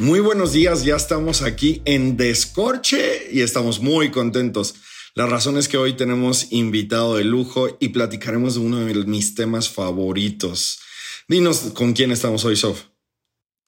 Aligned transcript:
Muy 0.00 0.20
buenos 0.20 0.52
días, 0.52 0.84
ya 0.84 0.94
estamos 0.94 1.42
aquí 1.42 1.82
en 1.84 2.16
Descorche 2.16 3.32
y 3.32 3.40
estamos 3.40 3.80
muy 3.80 4.12
contentos. 4.12 4.76
La 5.16 5.26
razón 5.26 5.58
es 5.58 5.66
que 5.66 5.76
hoy 5.76 5.96
tenemos 5.96 6.52
invitado 6.52 7.16
de 7.16 7.24
lujo 7.24 7.76
y 7.80 7.88
platicaremos 7.88 8.54
de 8.54 8.60
uno 8.60 8.78
de 8.78 8.94
mis 9.06 9.34
temas 9.34 9.68
favoritos. 9.68 10.78
Dinos 11.26 11.72
con 11.74 11.94
quién 11.94 12.12
estamos 12.12 12.44
hoy, 12.44 12.54
Sof. 12.54 12.90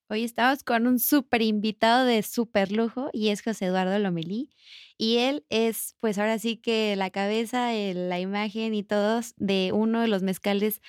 Hoy 0.09 0.23
estamos 0.23 0.63
con 0.63 0.87
un 0.87 1.01
súper 1.01 1.43
invitado 1.43 2.07
de 2.07 2.23
súper 2.23 2.71
lujo 2.71 3.11
y 3.13 3.31
es 3.31 3.43
José 3.43 3.67
Eduardo 3.67 3.99
Lomelí. 3.99 4.51
Y 4.97 5.17
él 5.17 5.45
es, 5.49 5.97
pues 5.99 6.17
ahora 6.17 6.39
sí 6.39 6.57
que 6.57 6.95
la 6.95 7.11
cabeza, 7.11 7.73
la 7.73 8.21
imagen 8.21 8.73
y 8.73 8.85
todos 8.85 9.35
de 9.37 9.73
uno 9.75 10.01
de 10.01 10.07
los 10.07 10.23
mezcales 10.23 10.81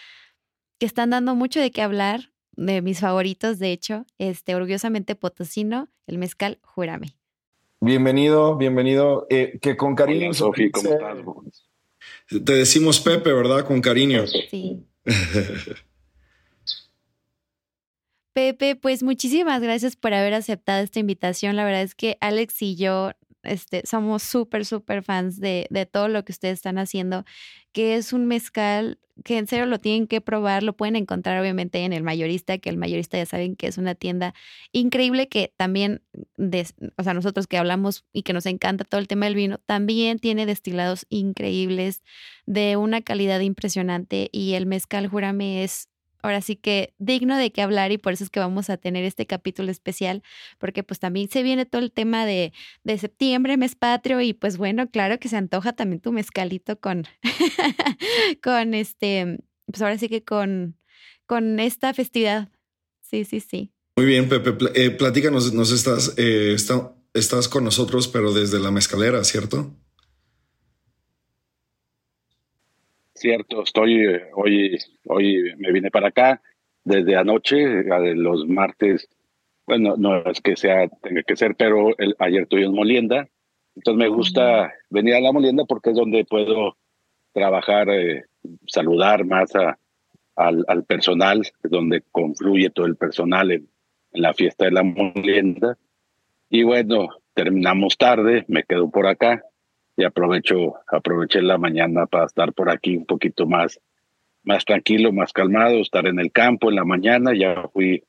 que 0.78 0.86
están 0.86 1.10
dando 1.10 1.34
mucho 1.34 1.60
de 1.60 1.72
qué 1.72 1.82
hablar 1.82 2.31
de 2.54 2.82
mis 2.82 3.00
favoritos, 3.00 3.60
de 3.60 3.72
hecho, 3.72 4.06
este, 4.18 4.56
orgullosamente 4.56 5.16
potosino, 5.16 5.90
el 6.08 6.18
mezcal 6.18 6.60
Júrame. 6.64 7.16
Bienvenido, 7.80 8.58
bienvenido. 8.58 9.26
Eh, 9.30 9.58
que 9.62 9.76
con 9.76 9.96
cariño. 9.96 10.34
Sofía, 10.34 10.70
¿cómo 10.72 10.90
estás? 10.90 11.18
Te 12.46 12.54
decimos 12.54 13.00
Pepe, 13.00 13.34
¿verdad? 13.34 13.66
Con 13.66 13.82
cariño. 13.82 14.26
Sí. 14.28 14.86
Pepe, 18.34 18.76
pues 18.76 19.04
muchísimas 19.04 19.62
gracias 19.62 19.96
por 19.96 20.14
haber 20.14 20.34
aceptado 20.34 20.84
esta 20.84 21.00
invitación. 21.00 21.56
La 21.56 21.66
verdad 21.66 21.82
es 21.82 21.96
que 21.96 22.18
Alex 22.22 22.62
y 22.62 22.76
yo 22.76 23.12
este, 23.44 23.84
somos 23.86 24.24
súper, 24.24 24.66
súper 24.66 25.04
fans 25.04 25.40
de, 25.40 25.68
de, 25.70 25.86
todo 25.86 26.08
lo 26.08 26.24
que 26.24 26.32
ustedes 26.32 26.56
están 26.56 26.78
haciendo, 26.78 27.26
que 27.72 27.96
es 27.96 28.14
un 28.14 28.26
mezcal 28.26 29.00
que 29.24 29.38
en 29.38 29.48
serio 29.48 29.66
lo 29.66 29.80
tienen 29.80 30.08
que 30.08 30.22
probar, 30.22 30.64
lo 30.64 30.74
pueden 30.74 30.96
encontrar 30.96 31.40
obviamente 31.40 31.80
en 31.80 31.94
el 31.94 32.04
mayorista, 32.04 32.58
que 32.58 32.70
el 32.70 32.78
mayorista 32.78 33.18
ya 33.18 33.26
saben 33.26 33.56
que 33.56 33.68
es 33.68 33.78
una 33.78 33.96
tienda 33.96 34.34
increíble 34.72 35.28
que 35.28 35.54
también, 35.58 36.02
o 36.98 37.04
sea, 37.04 37.14
nosotros 37.14 37.48
que 37.48 37.58
hablamos 37.58 38.06
y 38.14 38.24
que 38.24 38.34
nos 38.34 38.46
encanta 38.46 38.84
todo 38.84 39.00
el 39.00 39.08
tema 39.08 39.26
del 39.26 39.36
vino, 39.36 39.58
también 39.60 40.20
tiene 40.20 40.46
destilados 40.46 41.06
increíbles 41.10 42.04
de 42.46 42.78
una 42.78 43.02
calidad 43.02 43.40
impresionante 43.42 44.30
y 44.32 44.54
el 44.54 44.66
mezcal, 44.66 45.08
júrame, 45.08 45.64
es 45.64 45.91
ahora 46.22 46.42
sí 46.42 46.56
que 46.56 46.94
digno 46.98 47.38
de 47.38 47.52
qué 47.52 47.62
hablar 47.62 47.92
y 47.92 47.98
por 47.98 48.14
eso 48.14 48.24
es 48.24 48.30
que 48.30 48.40
vamos 48.40 48.70
a 48.70 48.78
tener 48.78 49.04
este 49.04 49.26
capítulo 49.26 49.72
especial, 49.72 50.24
porque 50.60 50.84
pues 50.84 51.00
también 51.00 51.30
se 51.30 51.44
viene 51.44 51.66
todo 51.66 51.82
el 51.82 51.92
tema 51.92 52.26
de, 52.26 52.54
de 52.84 52.98
septiembre, 52.98 53.58
mes 53.58 53.76
patrio, 53.76 54.22
y 54.22 54.34
pues 54.34 54.58
bueno, 54.58 54.90
claro 54.90 55.20
que 55.20 55.30
se 55.30 55.38
antoja 55.38 55.74
también 55.74 56.02
tu 56.02 56.12
mezcalito 56.12 56.80
con, 56.80 57.06
con 58.44 58.74
este, 58.74 59.40
pues 59.66 59.82
ahora 59.82 59.98
sí 59.98 60.10
que 60.10 60.24
con, 60.24 60.78
con 61.26 61.60
esta 61.60 61.94
festividad. 61.94 62.50
Sí, 63.02 63.26
sí, 63.26 63.40
sí. 63.40 63.72
Muy 63.98 64.06
bien, 64.06 64.30
Pepe, 64.30 64.56
eh, 64.76 64.92
platícanos, 64.92 65.54
nos 65.54 65.72
estás, 65.72 66.14
eh, 66.18 66.56
estás 67.14 67.48
con 67.48 67.64
nosotros, 67.64 68.08
pero 68.08 68.34
desde 68.34 68.60
la 68.60 68.72
mezcalera, 68.72 69.24
¿cierto? 69.24 69.76
Cierto, 73.22 73.62
estoy 73.62 74.04
eh, 74.04 74.32
hoy, 74.34 74.80
hoy 75.06 75.54
me 75.58 75.72
vine 75.72 75.92
para 75.92 76.08
acá 76.08 76.42
desde 76.84 77.16
anoche, 77.16 77.84
los 78.16 78.48
martes, 78.48 79.08
bueno, 79.68 79.94
no 79.96 80.24
es 80.26 80.42
que 80.42 80.56
sea, 80.56 80.88
tenga 81.04 81.22
que 81.22 81.36
ser, 81.36 81.56
pero 81.56 81.96
el, 82.00 82.16
ayer 82.18 82.48
en 82.50 82.74
Molienda, 82.74 83.28
entonces 83.76 84.00
me 84.00 84.08
gusta 84.08 84.74
venir 84.90 85.14
a 85.14 85.22
la 85.22 85.32
Molienda 85.32 85.66
porque 85.66 85.92
es 85.92 85.98
donde 85.98 86.26
puedo 86.26 86.78
trabajar, 87.32 87.92
eh, 87.92 88.24
saludar 88.66 89.24
más 89.24 89.56
a, 89.56 89.78
al, 90.36 90.66
al, 90.68 90.84
personal, 90.86 91.42
es 91.42 91.70
donde 91.70 92.02
confluye 92.12 92.72
todo 92.72 92.88
el 92.88 92.96
personal 92.96 93.52
en, 93.52 93.70
en 94.14 94.22
la 94.24 94.34
fiesta 94.34 94.66
de 94.66 94.72
la 94.72 94.82
Molienda. 94.82 95.78
Y 96.50 96.64
bueno, 96.64 97.10
terminamos 97.36 98.00
tarde, 98.00 98.46
me 98.48 98.64
quedo 98.64 98.90
por 98.90 99.06
acá 99.06 99.44
y 99.98 100.04
aprovecho, 100.04 100.76
aproveché 100.88 101.42
la 101.42 101.58
mañana 101.58 102.06
para 102.06 102.26
estar 102.26 102.54
por 102.54 102.70
aquí 102.70 102.96
un 102.96 103.06
poquito 103.06 103.46
más, 103.46 103.80
más 104.44 104.66
tranquilo, 104.66 105.12
más 105.12 105.34
calmado, 105.34 105.80
estar 105.80 106.08
en 106.08 106.20
el 106.20 106.32
campo 106.32 106.70
en 106.70 106.76
la 106.76 106.86
mañana, 106.86 107.34
ya 107.38 107.68
fui 107.74 108.04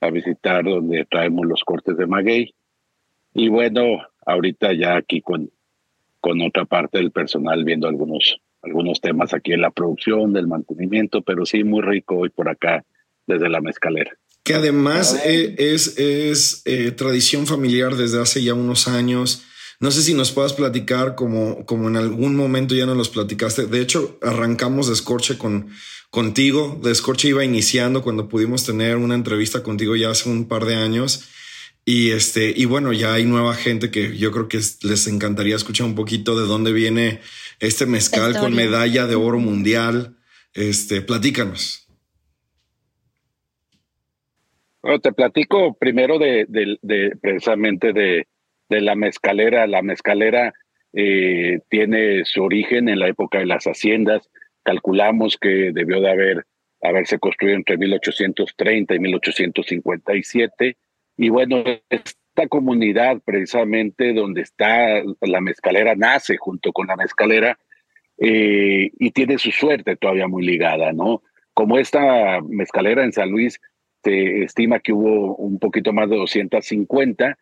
a 0.00 0.10
visitar 0.10 0.64
donde 0.64 1.04
traemos 1.04 1.46
los 1.46 1.62
cortes 1.64 1.96
de 1.96 2.06
maguey. 2.06 2.54
Y 3.34 3.48
bueno, 3.48 4.02
ahorita 4.26 4.72
ya 4.72 4.96
aquí 4.96 5.20
con, 5.20 5.50
con 6.20 6.40
otra 6.42 6.64
parte 6.64 6.98
del 6.98 7.12
personal 7.12 7.64
viendo 7.64 7.86
algunos, 7.86 8.40
algunos 8.62 9.00
temas 9.00 9.32
aquí 9.32 9.52
en 9.52 9.60
la 9.60 9.70
producción, 9.70 10.32
del 10.32 10.48
mantenimiento, 10.48 11.22
pero 11.22 11.46
sí 11.46 11.64
muy 11.64 11.82
rico 11.82 12.16
hoy 12.16 12.30
por 12.30 12.48
acá 12.48 12.84
desde 13.26 13.48
la 13.48 13.60
mezcalera. 13.60 14.12
Que 14.42 14.54
además 14.54 15.22
eh, 15.26 15.54
es, 15.58 15.98
es 15.98 16.62
eh, 16.64 16.90
tradición 16.92 17.46
familiar 17.46 17.94
desde 17.94 18.20
hace 18.20 18.42
ya 18.42 18.54
unos 18.54 18.88
años 18.88 19.46
no 19.80 19.90
sé 19.90 20.02
si 20.02 20.12
nos 20.12 20.30
puedas 20.30 20.52
platicar 20.52 21.14
como, 21.14 21.64
como 21.64 21.88
en 21.88 21.96
algún 21.96 22.36
momento 22.36 22.74
ya 22.74 22.84
nos 22.84 22.98
los 22.98 23.08
platicaste. 23.08 23.66
De 23.66 23.80
hecho, 23.80 24.18
arrancamos 24.20 24.88
Descorche 24.88 25.38
con, 25.38 25.70
contigo. 26.10 26.78
Descorche 26.82 27.28
iba 27.28 27.44
iniciando 27.44 28.02
cuando 28.02 28.28
pudimos 28.28 28.66
tener 28.66 28.98
una 28.98 29.14
entrevista 29.14 29.62
contigo 29.62 29.96
ya 29.96 30.10
hace 30.10 30.28
un 30.28 30.46
par 30.46 30.66
de 30.66 30.76
años. 30.76 31.30
Y 31.86 32.10
este, 32.10 32.52
y 32.54 32.66
bueno, 32.66 32.92
ya 32.92 33.14
hay 33.14 33.24
nueva 33.24 33.54
gente 33.54 33.90
que 33.90 34.18
yo 34.18 34.30
creo 34.32 34.48
que 34.48 34.60
les 34.82 35.06
encantaría 35.06 35.56
escuchar 35.56 35.86
un 35.86 35.94
poquito 35.94 36.38
de 36.38 36.46
dónde 36.46 36.74
viene 36.74 37.20
este 37.58 37.86
mezcal 37.86 38.38
con 38.38 38.54
medalla 38.54 39.06
de 39.06 39.14
oro 39.14 39.38
mundial. 39.38 40.18
Este, 40.52 41.00
platícanos. 41.00 41.88
Bueno, 44.82 45.00
te 45.00 45.12
platico 45.12 45.74
primero 45.78 46.18
de, 46.18 46.44
de 46.48 47.16
precisamente 47.22 47.94
de, 47.94 48.26
de 48.70 48.80
la 48.80 48.94
mezcalera. 48.94 49.66
La 49.66 49.82
mezcalera 49.82 50.54
eh, 50.94 51.60
tiene 51.68 52.24
su 52.24 52.42
origen 52.42 52.88
en 52.88 52.98
la 52.98 53.08
época 53.08 53.38
de 53.38 53.46
las 53.46 53.64
haciendas. 53.64 54.30
Calculamos 54.62 55.36
que 55.36 55.72
debió 55.72 56.00
de 56.00 56.10
haber 56.10 56.46
haberse 56.82 57.18
construido 57.18 57.56
entre 57.56 57.76
1830 57.76 58.94
y 58.94 58.98
1857. 58.98 60.76
Y 61.16 61.28
bueno, 61.28 61.62
esta 61.90 62.48
comunidad 62.48 63.20
precisamente 63.24 64.14
donde 64.14 64.42
está 64.42 65.02
la 65.20 65.40
mezcalera 65.40 65.94
nace 65.94 66.36
junto 66.38 66.72
con 66.72 66.86
la 66.86 66.96
mezcalera 66.96 67.58
eh, 68.16 68.90
y 68.98 69.10
tiene 69.10 69.38
su 69.38 69.50
suerte 69.50 69.96
todavía 69.96 70.28
muy 70.28 70.44
ligada, 70.44 70.92
¿no? 70.92 71.22
Como 71.52 71.78
esta 71.78 72.40
mezcalera 72.42 73.04
en 73.04 73.12
San 73.12 73.30
Luis 73.30 73.60
se 74.02 74.44
estima 74.44 74.80
que 74.80 74.92
hubo 74.92 75.36
un 75.36 75.58
poquito 75.58 75.92
más 75.92 76.08
de 76.08 76.16
250, 76.16 77.38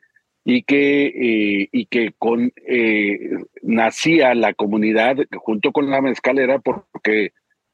y 0.50 0.62
que, 0.62 1.08
eh, 1.08 1.68
y 1.72 1.84
que 1.84 2.14
con, 2.16 2.54
eh, 2.66 3.18
nacía 3.60 4.34
la 4.34 4.54
comunidad 4.54 5.18
junto 5.36 5.72
con 5.72 5.90
la 5.90 6.00
mezcalera 6.00 6.58
porque 6.58 7.32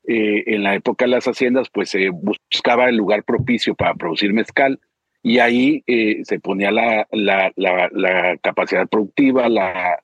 eh, 0.09 0.43
en 0.47 0.65
la 0.65 0.75
época 0.75 1.05
de 1.05 1.13
las 1.13 1.27
haciendas 1.27 1.71
pues 1.73 1.91
se 1.91 2.09
buscaba 2.09 2.89
el 2.89 2.97
lugar 2.97 3.23
propicio 3.23 3.77
para 3.77 3.95
producir 3.95 4.33
mezcal 4.33 4.81
y 5.23 5.39
ahí 5.39 5.85
se 6.25 6.41
ponía 6.41 6.73
la, 6.73 7.07
la, 7.13 7.53
la, 7.55 8.37
capacidad 8.39 8.89
productiva, 8.89 9.49
la, 9.49 10.01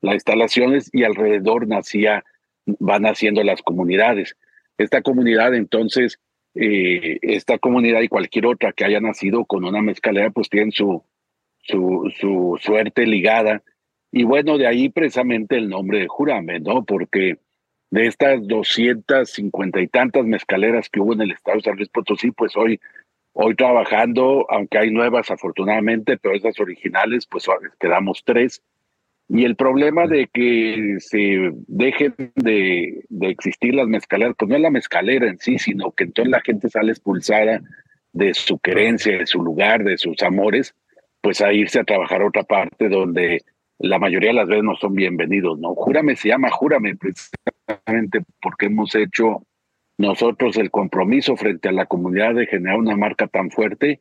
las 0.00 0.14
instalaciones 0.14 0.88
y 0.92 1.02
alrededor 1.02 1.66
nacía, 1.66 2.24
van 2.64 3.02
naciendo 3.02 3.42
las 3.42 3.60
comunidades. 3.60 4.36
Esta 4.78 5.02
comunidad 5.02 5.52
entonces, 5.54 6.18
esta 6.54 7.58
comunidad 7.58 8.00
y 8.00 8.08
cualquier 8.08 8.46
otra 8.46 8.72
que 8.72 8.84
haya 8.84 9.00
nacido 9.00 9.44
con 9.44 9.64
una 9.64 9.82
mezcalera 9.82 10.30
pues 10.30 10.48
tienen 10.48 10.72
su, 10.72 11.04
su, 11.62 12.12
su 12.20 12.58
suerte 12.60 13.06
ligada. 13.06 13.62
Y 14.10 14.24
bueno, 14.24 14.58
de 14.58 14.66
ahí 14.66 14.88
precisamente 14.88 15.56
el 15.56 15.68
nombre 15.68 16.00
de 16.00 16.08
Jurame, 16.08 16.60
¿no? 16.60 16.84
Porque 16.84 17.38
de 17.90 18.06
estas 18.06 18.46
250 18.46 19.80
y 19.80 19.88
tantas 19.88 20.24
mezcaleras 20.24 20.88
que 20.88 21.00
hubo 21.00 21.12
en 21.12 21.22
el 21.22 21.32
estado 21.32 21.58
de 21.58 21.62
San 21.62 21.76
Luis 21.76 21.88
Potosí, 21.88 22.30
pues 22.30 22.56
hoy, 22.56 22.80
hoy 23.32 23.54
trabajando, 23.54 24.46
aunque 24.50 24.78
hay 24.78 24.90
nuevas 24.90 25.30
afortunadamente, 25.30 26.16
pero 26.18 26.34
esas 26.34 26.58
originales, 26.58 27.26
pues 27.26 27.46
quedamos 27.78 28.22
tres. 28.24 28.62
Y 29.28 29.44
el 29.44 29.56
problema 29.56 30.06
de 30.06 30.26
que 30.32 30.96
se 30.98 31.52
dejen 31.66 32.14
de, 32.34 33.04
de 33.08 33.28
existir 33.28 33.74
las 33.74 33.86
mezcaleras, 33.86 34.34
pues 34.38 34.48
no 34.48 34.56
es 34.56 34.62
la 34.62 34.70
mezcalera 34.70 35.28
en 35.28 35.38
sí, 35.38 35.58
sino 35.58 35.92
que 35.92 36.04
entonces 36.04 36.30
la 36.30 36.40
gente 36.40 36.68
sale 36.68 36.92
expulsada 36.92 37.62
de 38.12 38.34
su 38.34 38.58
querencia, 38.58 39.18
de 39.18 39.26
su 39.26 39.42
lugar, 39.42 39.84
de 39.84 39.96
sus 39.96 40.22
amores, 40.22 40.74
pues 41.22 41.40
a 41.40 41.52
irse 41.52 41.80
a 41.80 41.84
trabajar 41.84 42.20
a 42.20 42.26
otra 42.26 42.42
parte 42.42 42.88
donde 42.88 43.42
la 43.78 43.98
mayoría 43.98 44.30
de 44.30 44.34
las 44.34 44.48
veces 44.48 44.64
no 44.64 44.76
son 44.76 44.94
bienvenidos, 44.94 45.58
¿no? 45.58 45.74
Júrame 45.74 46.16
se 46.16 46.28
llama 46.28 46.50
Júrame 46.50 46.96
precisamente 46.96 48.20
porque 48.40 48.66
hemos 48.66 48.94
hecho 48.94 49.46
nosotros 49.98 50.56
el 50.56 50.70
compromiso 50.70 51.36
frente 51.36 51.68
a 51.68 51.72
la 51.72 51.86
comunidad 51.86 52.34
de 52.34 52.46
generar 52.46 52.78
una 52.78 52.96
marca 52.96 53.28
tan 53.28 53.50
fuerte 53.50 54.00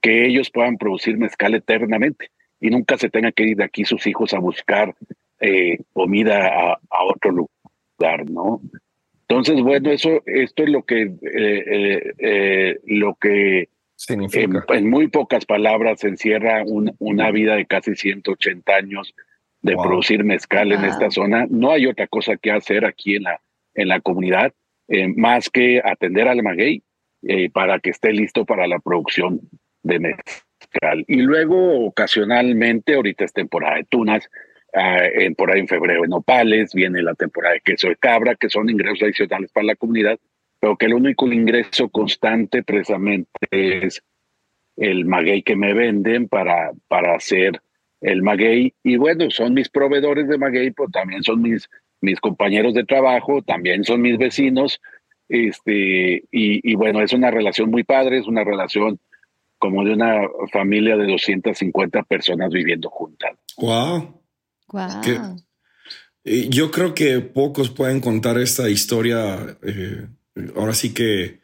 que 0.00 0.26
ellos 0.26 0.50
puedan 0.50 0.76
producir 0.76 1.16
mezcal 1.16 1.54
eternamente 1.54 2.30
y 2.60 2.70
nunca 2.70 2.98
se 2.98 3.08
tenga 3.08 3.32
que 3.32 3.44
ir 3.44 3.56
de 3.56 3.64
aquí 3.64 3.84
sus 3.84 4.06
hijos 4.06 4.34
a 4.34 4.38
buscar 4.38 4.94
eh, 5.40 5.78
comida 5.92 6.72
a, 6.72 7.04
otro 7.04 7.30
lugar, 7.30 8.30
¿no? 8.30 8.60
Entonces, 9.28 9.60
bueno, 9.60 9.90
eso, 9.90 10.22
esto 10.26 10.62
es 10.64 10.68
lo 10.70 10.82
que, 10.84 11.02
eh, 11.02 12.14
eh, 12.18 12.80
lo 12.86 13.14
que 13.14 13.68
Significa. 13.98 14.64
En, 14.68 14.88
muy 14.88 15.08
pocas 15.08 15.44
palabras 15.44 16.04
encierra 16.04 16.62
una 16.64 17.30
vida 17.30 17.56
de 17.56 17.66
casi 17.66 17.94
180 17.94 18.74
años 18.74 19.14
de 19.60 19.74
producir 19.74 20.22
mezcal 20.22 20.72
en 20.72 20.84
esta 20.84 21.10
zona. 21.10 21.46
No 21.50 21.72
hay 21.72 21.86
otra 21.86 22.06
cosa 22.06 22.36
que 22.36 22.52
hacer 22.52 22.84
aquí 22.84 23.16
en 23.16 23.24
la, 23.24 23.40
en 23.74 23.88
la 23.88 24.00
comunidad 24.00 24.54
más 25.16 25.50
que 25.50 25.82
atender 25.84 26.28
al 26.28 26.42
maguey 26.42 26.82
para 27.52 27.80
que 27.80 27.90
esté 27.90 28.12
listo 28.12 28.44
para 28.44 28.68
la 28.68 28.78
producción 28.78 29.40
de 29.82 29.98
mezcal. 29.98 31.04
Y 31.08 31.22
luego, 31.22 31.84
ocasionalmente, 31.86 32.94
ahorita 32.94 33.24
es 33.24 33.32
temporada 33.32 33.76
de 33.76 33.84
tunas, 33.84 34.30
Ah, 34.74 35.06
en, 35.06 35.34
por 35.34 35.50
ahí 35.50 35.60
en 35.60 35.68
febrero 35.68 36.04
en 36.04 36.12
Opales, 36.12 36.74
viene 36.74 37.02
la 37.02 37.14
temporada 37.14 37.54
de 37.54 37.60
queso 37.60 37.88
de 37.88 37.96
cabra, 37.96 38.34
que 38.34 38.50
son 38.50 38.68
ingresos 38.68 39.02
adicionales 39.02 39.50
para 39.50 39.64
la 39.64 39.76
comunidad, 39.76 40.18
pero 40.60 40.76
que 40.76 40.86
el 40.86 40.94
único 40.94 41.26
ingreso 41.26 41.88
constante 41.88 42.62
precisamente 42.62 43.28
es 43.50 44.02
el 44.76 45.04
maguey 45.04 45.42
que 45.42 45.56
me 45.56 45.74
venden 45.74 46.28
para, 46.28 46.72
para 46.88 47.14
hacer 47.14 47.60
el 48.00 48.22
maguey. 48.22 48.74
Y 48.82 48.96
bueno, 48.96 49.30
son 49.30 49.54
mis 49.54 49.68
proveedores 49.68 50.28
de 50.28 50.38
maguey, 50.38 50.70
pero 50.70 50.88
también 50.88 51.22
son 51.22 51.42
mis, 51.42 51.68
mis 52.00 52.20
compañeros 52.20 52.74
de 52.74 52.84
trabajo, 52.84 53.42
también 53.42 53.84
son 53.84 54.00
mis 54.00 54.18
vecinos. 54.18 54.80
Este, 55.28 56.24
y, 56.30 56.70
y 56.70 56.74
bueno, 56.74 57.02
es 57.02 57.12
una 57.12 57.30
relación 57.30 57.70
muy 57.70 57.84
padre, 57.84 58.18
es 58.18 58.26
una 58.26 58.44
relación 58.44 58.98
como 59.58 59.84
de 59.84 59.92
una 59.92 60.22
familia 60.52 60.96
de 60.96 61.06
250 61.06 62.02
personas 62.04 62.50
viviendo 62.50 62.88
juntas. 62.88 63.36
Wow 63.56 64.18
yo 66.24 66.70
creo 66.70 66.94
que 66.94 67.20
pocos 67.20 67.70
pueden 67.70 68.00
contar 68.00 68.38
esta 68.38 68.68
historia, 68.68 69.56
eh, 69.62 70.06
ahora 70.56 70.74
sí 70.74 70.90
que 70.90 71.40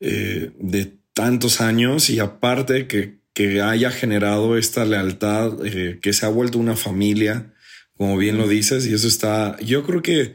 eh, 0.00 0.50
de 0.58 0.92
tantos 1.12 1.60
años 1.60 2.10
y 2.10 2.18
aparte 2.18 2.86
que, 2.86 3.18
que 3.34 3.60
haya 3.60 3.90
generado 3.90 4.56
esta 4.56 4.84
lealtad, 4.84 5.64
eh, 5.64 5.98
que 6.00 6.12
se 6.12 6.26
ha 6.26 6.28
vuelto 6.28 6.58
una 6.58 6.76
familia, 6.76 7.52
como 7.96 8.16
bien 8.16 8.38
lo 8.38 8.48
dices, 8.48 8.86
y 8.86 8.94
eso 8.94 9.08
está, 9.08 9.58
yo 9.60 9.84
creo 9.84 10.02
que 10.02 10.34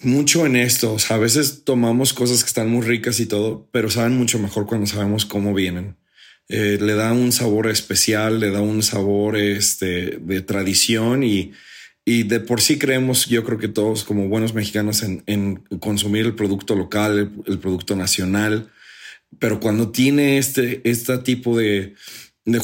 mucho 0.00 0.46
en 0.46 0.56
esto, 0.56 0.96
a 1.10 1.18
veces 1.18 1.64
tomamos 1.64 2.12
cosas 2.14 2.42
que 2.42 2.48
están 2.48 2.70
muy 2.70 2.86
ricas 2.86 3.20
y 3.20 3.26
todo, 3.26 3.68
pero 3.72 3.90
saben 3.90 4.16
mucho 4.16 4.38
mejor 4.38 4.66
cuando 4.66 4.86
sabemos 4.86 5.26
cómo 5.26 5.54
vienen. 5.54 5.96
Eh, 6.48 6.78
le 6.80 6.94
da 6.94 7.12
un 7.12 7.32
sabor 7.32 7.66
especial, 7.66 8.40
le 8.40 8.50
da 8.50 8.62
un 8.62 8.82
sabor 8.82 9.36
este, 9.36 10.18
de 10.20 10.40
tradición 10.40 11.22
y, 11.22 11.52
y 12.08 12.22
de 12.22 12.40
por 12.40 12.62
sí 12.62 12.78
creemos, 12.78 13.26
yo 13.26 13.44
creo 13.44 13.58
que 13.58 13.68
todos 13.68 14.02
como 14.02 14.28
buenos 14.28 14.54
mexicanos 14.54 15.02
en, 15.02 15.56
consumir 15.78 16.24
el 16.24 16.34
producto 16.34 16.74
local, 16.74 17.30
el, 17.44 17.58
producto 17.58 17.96
nacional, 17.96 18.72
pero 19.38 19.60
cuando 19.60 19.90
tiene 19.90 20.38
este, 20.38 20.80
este 20.84 21.18
tipo 21.18 21.58
de, 21.58 21.96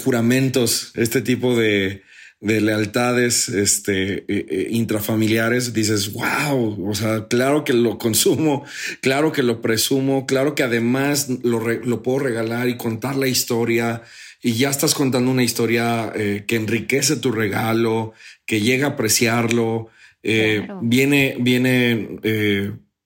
juramentos, 0.03 0.93
este 0.95 1.21
tipo 1.21 1.55
de, 1.55 2.05
de 2.41 2.63
lealtades 2.63 3.51
este, 3.51 4.21
eh, 4.21 4.25
eh, 4.29 4.69
intrafamiliares, 4.71 5.75
dices, 5.75 6.15
wow, 6.15 6.89
o 6.89 6.95
sea, 6.95 7.29
claro 7.29 7.65
que 7.65 7.75
lo 7.75 7.99
consumo, 7.99 8.65
claro 9.03 9.31
que 9.31 9.43
lo 9.43 9.61
presumo, 9.61 10.25
claro 10.25 10.55
que 10.55 10.63
además 10.63 11.29
lo 11.43 12.03
puedo 12.03 12.21
regalar 12.21 12.71
y 12.71 12.79
contar 12.79 13.17
la 13.17 13.29
historia 13.29 14.05
y 14.45 14.53
ya 14.53 14.71
estás 14.71 14.95
contando 14.95 15.33
una 15.33 15.43
historia 15.43 16.13
eh, 16.15 16.45
que 16.47 16.55
enriquece 16.55 17.17
tu 17.17 17.33
regalo, 17.33 18.13
que 18.47 18.61
llega 18.61 18.87
a 18.87 18.91
apreciarlo. 18.91 19.89
Viene, 20.23 21.37
viene 21.41 22.21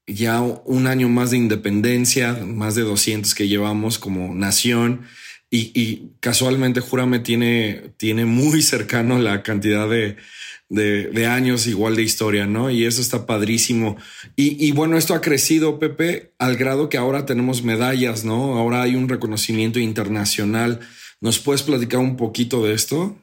ya 0.06 0.40
un 0.40 0.87
año 0.87 1.08
más 1.08 1.31
de 1.31 1.38
independencia, 1.38 2.35
más 2.44 2.75
de 2.75 2.82
200 2.82 3.35
que 3.35 3.49
llevamos 3.49 3.99
como 3.99 4.35
nación 4.35 5.06
y, 5.50 6.11
casualmente 6.20 6.81
Júrame 6.81 7.20
tiene, 7.20 7.93
tiene 7.96 8.26
muy 8.26 8.61
cercano 8.61 9.19
la 9.19 9.43
cantidad 9.43 9.88
de, 9.88 10.17
de, 10.69 11.26
años 11.26 11.67
igual 11.67 11.96
de 11.96 12.02
historia, 12.02 12.46
¿no? 12.46 12.70
Y 12.70 12.85
eso 12.85 13.00
está 13.00 13.25
padrísimo. 13.25 13.96
Y, 14.37 14.62
y, 14.62 14.73
bueno, 14.73 14.99
esto 14.99 15.14
ha 15.14 15.23
crecido, 15.23 15.79
Pepe, 15.79 16.32
al 16.38 16.56
grado 16.56 16.90
que 16.90 16.99
ahora 16.99 17.25
tenemos 17.25 17.62
medallas, 17.62 18.25
¿no? 18.26 18.58
Ahora 18.58 18.82
hay 18.82 18.94
un 18.94 19.08
reconocimiento 19.08 19.79
internacional. 19.79 20.81
¿Nos 21.20 21.38
puedes 21.38 21.62
platicar 21.62 22.00
un 22.00 22.17
poquito 22.17 22.65
de 22.65 22.75
esto? 22.75 23.17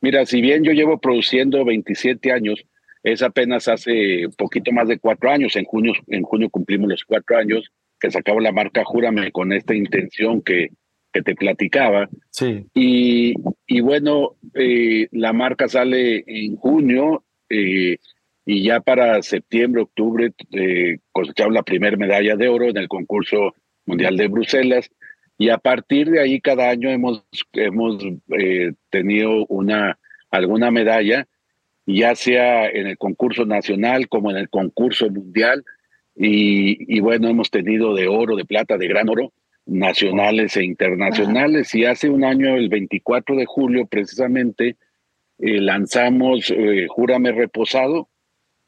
Mira, 0.00 0.24
si 0.26 0.40
bien 0.40 0.62
yo 0.62 0.72
llevo 0.72 0.98
produciendo 0.98 1.64
27 1.64 2.30
años, 2.30 2.64
es 3.02 3.22
apenas 3.22 3.68
hace 3.68 4.28
poquito 4.36 4.72
más 4.72 4.88
de 4.88 4.98
cuatro 4.98 5.30
años. 5.30 5.56
En 5.56 5.64
junio, 5.64 5.92
en 6.08 6.22
junio 6.22 6.50
cumplimos 6.50 6.88
los 6.88 7.04
cuatro 7.04 7.36
años 7.38 7.72
que 7.98 8.10
sacaba 8.10 8.40
la 8.40 8.52
marca 8.52 8.84
Júrame 8.84 9.32
con 9.32 9.52
esta 9.52 9.74
intención 9.74 10.42
que, 10.42 10.70
que 11.12 11.22
te 11.22 11.34
platicaba. 11.34 12.08
Sí. 12.30 12.66
Y, 12.74 13.34
y 13.66 13.80
bueno, 13.80 14.36
eh, 14.54 15.08
la 15.12 15.32
marca 15.32 15.68
sale 15.68 16.24
en 16.26 16.56
junio 16.56 17.24
eh, 17.48 17.96
y 18.44 18.62
ya 18.62 18.80
para 18.80 19.22
septiembre, 19.22 19.82
octubre 19.82 20.32
eh, 20.52 20.98
cosechamos 21.10 21.54
la 21.54 21.62
primera 21.62 21.96
medalla 21.96 22.36
de 22.36 22.48
oro 22.48 22.68
en 22.68 22.76
el 22.76 22.86
concurso 22.86 23.54
mundial 23.86 24.16
de 24.16 24.28
Bruselas. 24.28 24.90
Y 25.38 25.50
a 25.50 25.58
partir 25.58 26.10
de 26.10 26.20
ahí 26.20 26.40
cada 26.40 26.70
año 26.70 26.90
hemos, 26.90 27.24
hemos 27.52 28.02
eh, 28.38 28.72
tenido 28.90 29.46
una, 29.46 29.98
alguna 30.30 30.70
medalla, 30.70 31.26
ya 31.86 32.14
sea 32.14 32.68
en 32.68 32.86
el 32.86 32.98
concurso 32.98 33.44
nacional 33.44 34.08
como 34.08 34.30
en 34.30 34.38
el 34.38 34.48
concurso 34.48 35.08
mundial 35.08 35.64
y, 36.18 37.00
bueno, 37.00 37.28
hemos 37.28 37.50
tenido 37.50 37.94
de 37.94 38.08
oro, 38.08 38.36
de 38.36 38.46
plata, 38.46 38.78
de 38.78 38.88
gran 38.88 39.08
oro, 39.08 39.32
nacionales 39.66 40.56
e 40.56 40.64
internacionales. 40.64 41.74
Y 41.74 41.84
hace 41.84 42.08
un 42.08 42.24
año, 42.24 42.56
el 42.56 42.70
24 42.70 43.36
de 43.36 43.44
julio, 43.44 43.86
precisamente, 43.86 44.76
eh, 45.38 45.60
lanzamos 45.60 46.50
eh, 46.50 46.86
Júrame 46.88 47.32
Reposado 47.32 48.08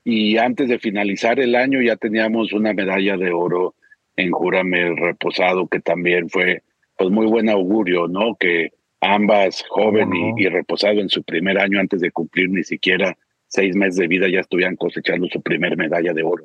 y 0.04 0.36
antes 0.36 0.68
de 0.68 0.78
finalizar 0.78 1.40
el 1.40 1.54
año 1.54 1.80
ya 1.80 1.96
teníamos 1.96 2.52
una 2.52 2.74
medalla 2.74 3.16
de 3.16 3.32
oro 3.32 3.74
en 4.18 4.32
Júrame 4.32 4.96
Reposado, 4.96 5.68
que 5.68 5.80
también 5.80 6.28
fue 6.28 6.62
pues 6.96 7.10
muy 7.10 7.26
buen 7.26 7.48
augurio, 7.48 8.08
¿no? 8.08 8.34
Que 8.34 8.72
ambas, 9.00 9.64
joven 9.68 10.10
y, 10.12 10.42
y, 10.42 10.48
reposado 10.48 11.00
en 11.00 11.08
su 11.08 11.22
primer 11.22 11.58
año 11.58 11.78
antes 11.78 12.00
de 12.00 12.10
cumplir 12.10 12.50
ni 12.50 12.64
siquiera 12.64 13.16
seis 13.46 13.76
meses 13.76 13.96
de 13.96 14.08
vida, 14.08 14.28
ya 14.28 14.40
estuvieran 14.40 14.74
cosechando 14.74 15.28
su 15.28 15.40
primer 15.40 15.76
medalla 15.76 16.12
de 16.12 16.22
oro. 16.24 16.44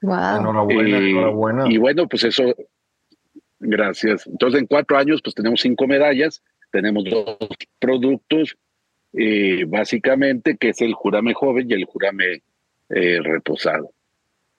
Enhorabuena, 0.00 0.98
eh, 0.98 1.10
enhorabuena. 1.10 1.64
Y 1.68 1.76
bueno, 1.76 2.08
pues 2.08 2.22
eso, 2.22 2.54
gracias. 3.58 4.26
Entonces, 4.28 4.60
en 4.60 4.66
cuatro 4.68 4.96
años, 4.96 5.20
pues 5.20 5.34
tenemos 5.34 5.60
cinco 5.60 5.88
medallas, 5.88 6.40
tenemos 6.70 7.04
dos 7.04 7.36
productos, 7.80 8.56
eh, 9.12 9.64
básicamente, 9.66 10.56
que 10.56 10.68
es 10.68 10.80
el 10.80 10.94
Jurame 10.94 11.34
Joven 11.34 11.68
y 11.68 11.74
el 11.74 11.84
Jurame 11.84 12.42
eh, 12.90 13.18
Reposado. 13.22 13.90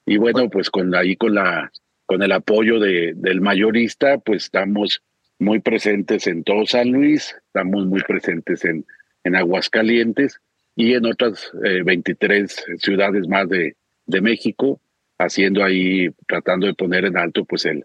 Y 0.04 0.18
bueno, 0.18 0.50
pues 0.50 0.68
con 0.68 0.94
ahí 0.94 1.16
con 1.16 1.34
la 1.34 1.72
con 2.10 2.24
el 2.24 2.32
apoyo 2.32 2.80
de, 2.80 3.12
del 3.14 3.40
mayorista, 3.40 4.18
pues 4.18 4.42
estamos 4.42 5.00
muy 5.38 5.60
presentes 5.60 6.26
en 6.26 6.42
todo 6.42 6.66
San 6.66 6.90
Luis, 6.90 7.36
estamos 7.46 7.86
muy 7.86 8.00
presentes 8.00 8.64
en, 8.64 8.84
en 9.22 9.36
Aguascalientes 9.36 10.40
y 10.74 10.94
en 10.94 11.06
otras 11.06 11.52
23 11.62 12.64
ciudades 12.78 13.28
más 13.28 13.48
de, 13.48 13.76
de 14.06 14.20
México 14.20 14.80
haciendo 15.18 15.62
ahí, 15.62 16.08
tratando 16.26 16.66
de 16.66 16.74
poner 16.74 17.04
en 17.04 17.16
alto 17.16 17.44
pues 17.44 17.64
el, 17.64 17.84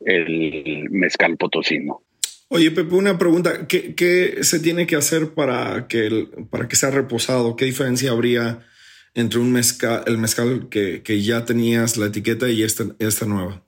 el 0.00 0.90
mezcal 0.90 1.38
potosino. 1.38 2.02
Oye, 2.48 2.72
Pepe, 2.72 2.94
una 2.94 3.16
pregunta. 3.16 3.66
¿Qué, 3.66 3.94
¿Qué, 3.94 4.44
se 4.44 4.60
tiene 4.60 4.86
que 4.86 4.96
hacer 4.96 5.30
para 5.30 5.86
que, 5.88 6.06
el, 6.08 6.28
para 6.50 6.68
que 6.68 6.76
sea 6.76 6.90
reposado? 6.90 7.56
¿Qué 7.56 7.64
diferencia 7.64 8.10
habría 8.10 8.66
entre 9.14 9.40
un 9.40 9.52
mezcal, 9.52 10.02
el 10.06 10.18
mezcal 10.18 10.68
que, 10.70 11.02
que 11.02 11.22
ya 11.22 11.44
tenías 11.44 11.96
la 11.96 12.06
etiqueta 12.06 12.48
y 12.48 12.62
esta, 12.62 12.84
esta 12.98 13.26
nueva? 13.26 13.62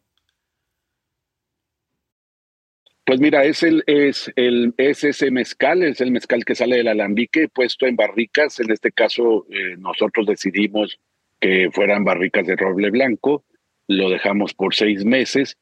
Pues 3.06 3.20
mira, 3.20 3.44
es, 3.44 3.62
el, 3.62 3.84
es, 3.86 4.32
el, 4.34 4.72
es 4.78 5.04
ese 5.04 5.30
mezcal, 5.30 5.82
es 5.82 6.00
el 6.00 6.10
mezcal 6.10 6.44
que 6.46 6.54
sale 6.54 6.76
del 6.76 6.88
alambique 6.88 7.48
puesto 7.48 7.86
en 7.86 7.96
barricas. 7.96 8.60
En 8.60 8.70
este 8.70 8.92
caso, 8.92 9.46
eh, 9.50 9.76
nosotros 9.76 10.26
decidimos 10.26 10.98
que 11.38 11.68
fueran 11.70 12.04
barricas 12.04 12.46
de 12.46 12.56
roble 12.56 12.90
blanco, 12.90 13.44
lo 13.88 14.08
dejamos 14.08 14.54
por 14.54 14.74
seis 14.74 15.04
meses. 15.04 15.58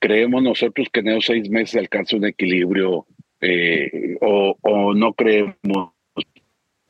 Creemos 0.00 0.42
nosotros 0.42 0.88
que 0.92 1.00
en 1.00 1.08
esos 1.08 1.26
seis 1.26 1.48
meses 1.48 1.76
alcanza 1.76 2.16
un 2.16 2.24
equilibrio 2.24 3.06
eh, 3.40 4.16
o, 4.20 4.56
o 4.60 4.92
no 4.92 5.14
creemos 5.14 5.92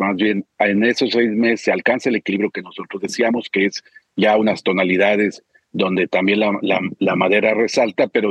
más 0.00 0.16
bien 0.16 0.46
en 0.58 0.82
esos 0.82 1.10
seis 1.10 1.30
meses 1.30 1.60
se 1.60 1.72
alcanza 1.72 2.08
el 2.08 2.16
equilibrio 2.16 2.50
que 2.50 2.62
nosotros 2.62 3.02
decíamos, 3.02 3.50
que 3.50 3.66
es 3.66 3.84
ya 4.16 4.36
unas 4.36 4.62
tonalidades 4.62 5.44
donde 5.72 6.08
también 6.08 6.40
la, 6.40 6.58
la, 6.98 7.16
madera 7.16 7.54
resalta, 7.54 8.08
pero 8.08 8.30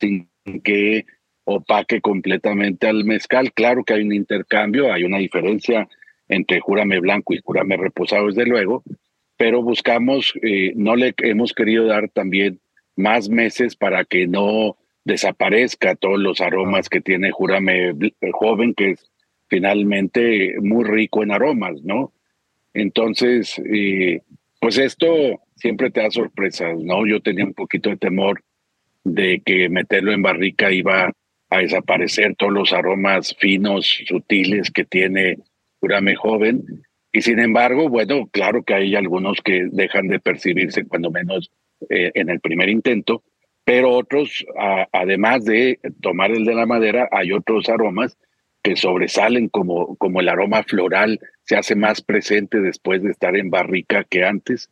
sin 0.00 0.28
que 0.62 1.06
opaque 1.44 2.00
completamente 2.00 2.88
al 2.88 3.04
mezcal. 3.04 3.52
Claro 3.52 3.84
que 3.84 3.94
hay 3.94 4.02
un 4.02 4.12
intercambio, 4.12 4.92
hay 4.92 5.04
una 5.04 5.18
diferencia 5.18 5.88
entre 6.28 6.60
jurame 6.60 6.98
blanco 6.98 7.34
y 7.34 7.40
jurame 7.42 7.76
reposado, 7.76 8.26
desde 8.26 8.44
luego, 8.44 8.82
pero 9.36 9.62
buscamos, 9.62 10.34
eh, 10.42 10.72
no 10.74 10.96
le 10.96 11.14
hemos 11.18 11.52
querido 11.52 11.86
dar 11.86 12.08
también 12.08 12.60
más 12.96 13.28
meses 13.28 13.76
para 13.76 14.04
que 14.04 14.26
no 14.26 14.76
desaparezca 15.04 15.94
todos 15.94 16.18
los 16.18 16.40
aromas 16.40 16.88
que 16.88 17.00
tiene 17.00 17.30
jurame 17.30 17.94
joven, 18.32 18.74
que 18.74 18.90
es 18.90 19.08
finalmente 19.48 20.54
muy 20.60 20.84
rico 20.84 21.22
en 21.22 21.32
aromas, 21.32 21.82
¿no? 21.82 22.12
Entonces, 22.74 23.60
eh, 23.72 24.20
pues 24.60 24.78
esto 24.78 25.40
siempre 25.56 25.90
te 25.90 26.02
da 26.02 26.10
sorpresas, 26.10 26.78
¿no? 26.78 27.06
Yo 27.06 27.20
tenía 27.20 27.44
un 27.44 27.54
poquito 27.54 27.90
de 27.90 27.96
temor 27.96 28.42
de 29.04 29.40
que 29.44 29.68
meterlo 29.68 30.12
en 30.12 30.22
barrica 30.22 30.70
iba 30.72 31.12
a 31.48 31.58
desaparecer 31.58 32.34
todos 32.36 32.52
los 32.52 32.72
aromas 32.72 33.36
finos, 33.38 34.02
sutiles 34.06 34.70
que 34.70 34.84
tiene 34.84 35.38
Urame 35.80 36.16
joven. 36.16 36.64
Y 37.12 37.22
sin 37.22 37.38
embargo, 37.38 37.88
bueno, 37.88 38.26
claro 38.30 38.62
que 38.62 38.74
hay 38.74 38.94
algunos 38.94 39.40
que 39.40 39.68
dejan 39.70 40.08
de 40.08 40.18
percibirse 40.18 40.84
cuando 40.84 41.10
menos 41.10 41.50
eh, 41.88 42.10
en 42.14 42.28
el 42.28 42.40
primer 42.40 42.68
intento, 42.68 43.22
pero 43.64 43.90
otros, 43.92 44.44
además 44.92 45.44
de 45.44 45.80
tomar 46.00 46.30
el 46.30 46.44
de 46.44 46.54
la 46.54 46.66
madera, 46.66 47.08
hay 47.10 47.32
otros 47.32 47.68
aromas 47.68 48.16
que 48.66 48.74
sobresalen 48.74 49.48
como, 49.48 49.94
como 49.94 50.18
el 50.18 50.28
aroma 50.28 50.64
floral 50.64 51.20
se 51.44 51.56
hace 51.56 51.76
más 51.76 52.02
presente 52.02 52.60
después 52.60 53.00
de 53.00 53.12
estar 53.12 53.36
en 53.36 53.48
barrica 53.48 54.02
que 54.02 54.24
antes. 54.24 54.70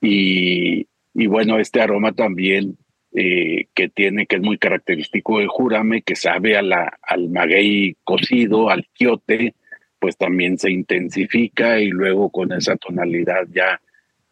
Y, 0.00 0.86
y 1.14 1.26
bueno, 1.26 1.58
este 1.58 1.80
aroma 1.80 2.12
también 2.12 2.78
eh, 3.12 3.66
que 3.74 3.88
tiene, 3.88 4.26
que 4.26 4.36
es 4.36 4.42
muy 4.42 4.56
característico 4.56 5.40
de 5.40 5.48
Jurame, 5.48 6.02
que 6.02 6.14
sabe 6.14 6.56
a 6.56 6.62
la, 6.62 6.96
al 7.02 7.28
maguey 7.28 7.96
cocido, 8.04 8.70
al 8.70 8.86
quiote, 8.94 9.56
pues 9.98 10.16
también 10.16 10.56
se 10.56 10.70
intensifica 10.70 11.80
y 11.80 11.88
luego 11.88 12.30
con 12.30 12.52
esa 12.52 12.76
tonalidad 12.76 13.48
ya 13.52 13.80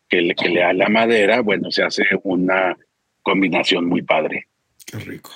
que 0.09 0.21
le, 0.21 0.37
que 0.37 0.49
le 0.49 0.61
da 0.61 0.73
la 0.75 0.88
madera, 0.88 1.40
bueno, 1.40 1.73
se 1.73 1.82
hace 1.82 2.04
una 2.23 2.78
combinación 3.23 3.87
muy 3.87 4.02
padre. 4.02 4.47
Qué 4.87 4.99
rico. 4.99 5.32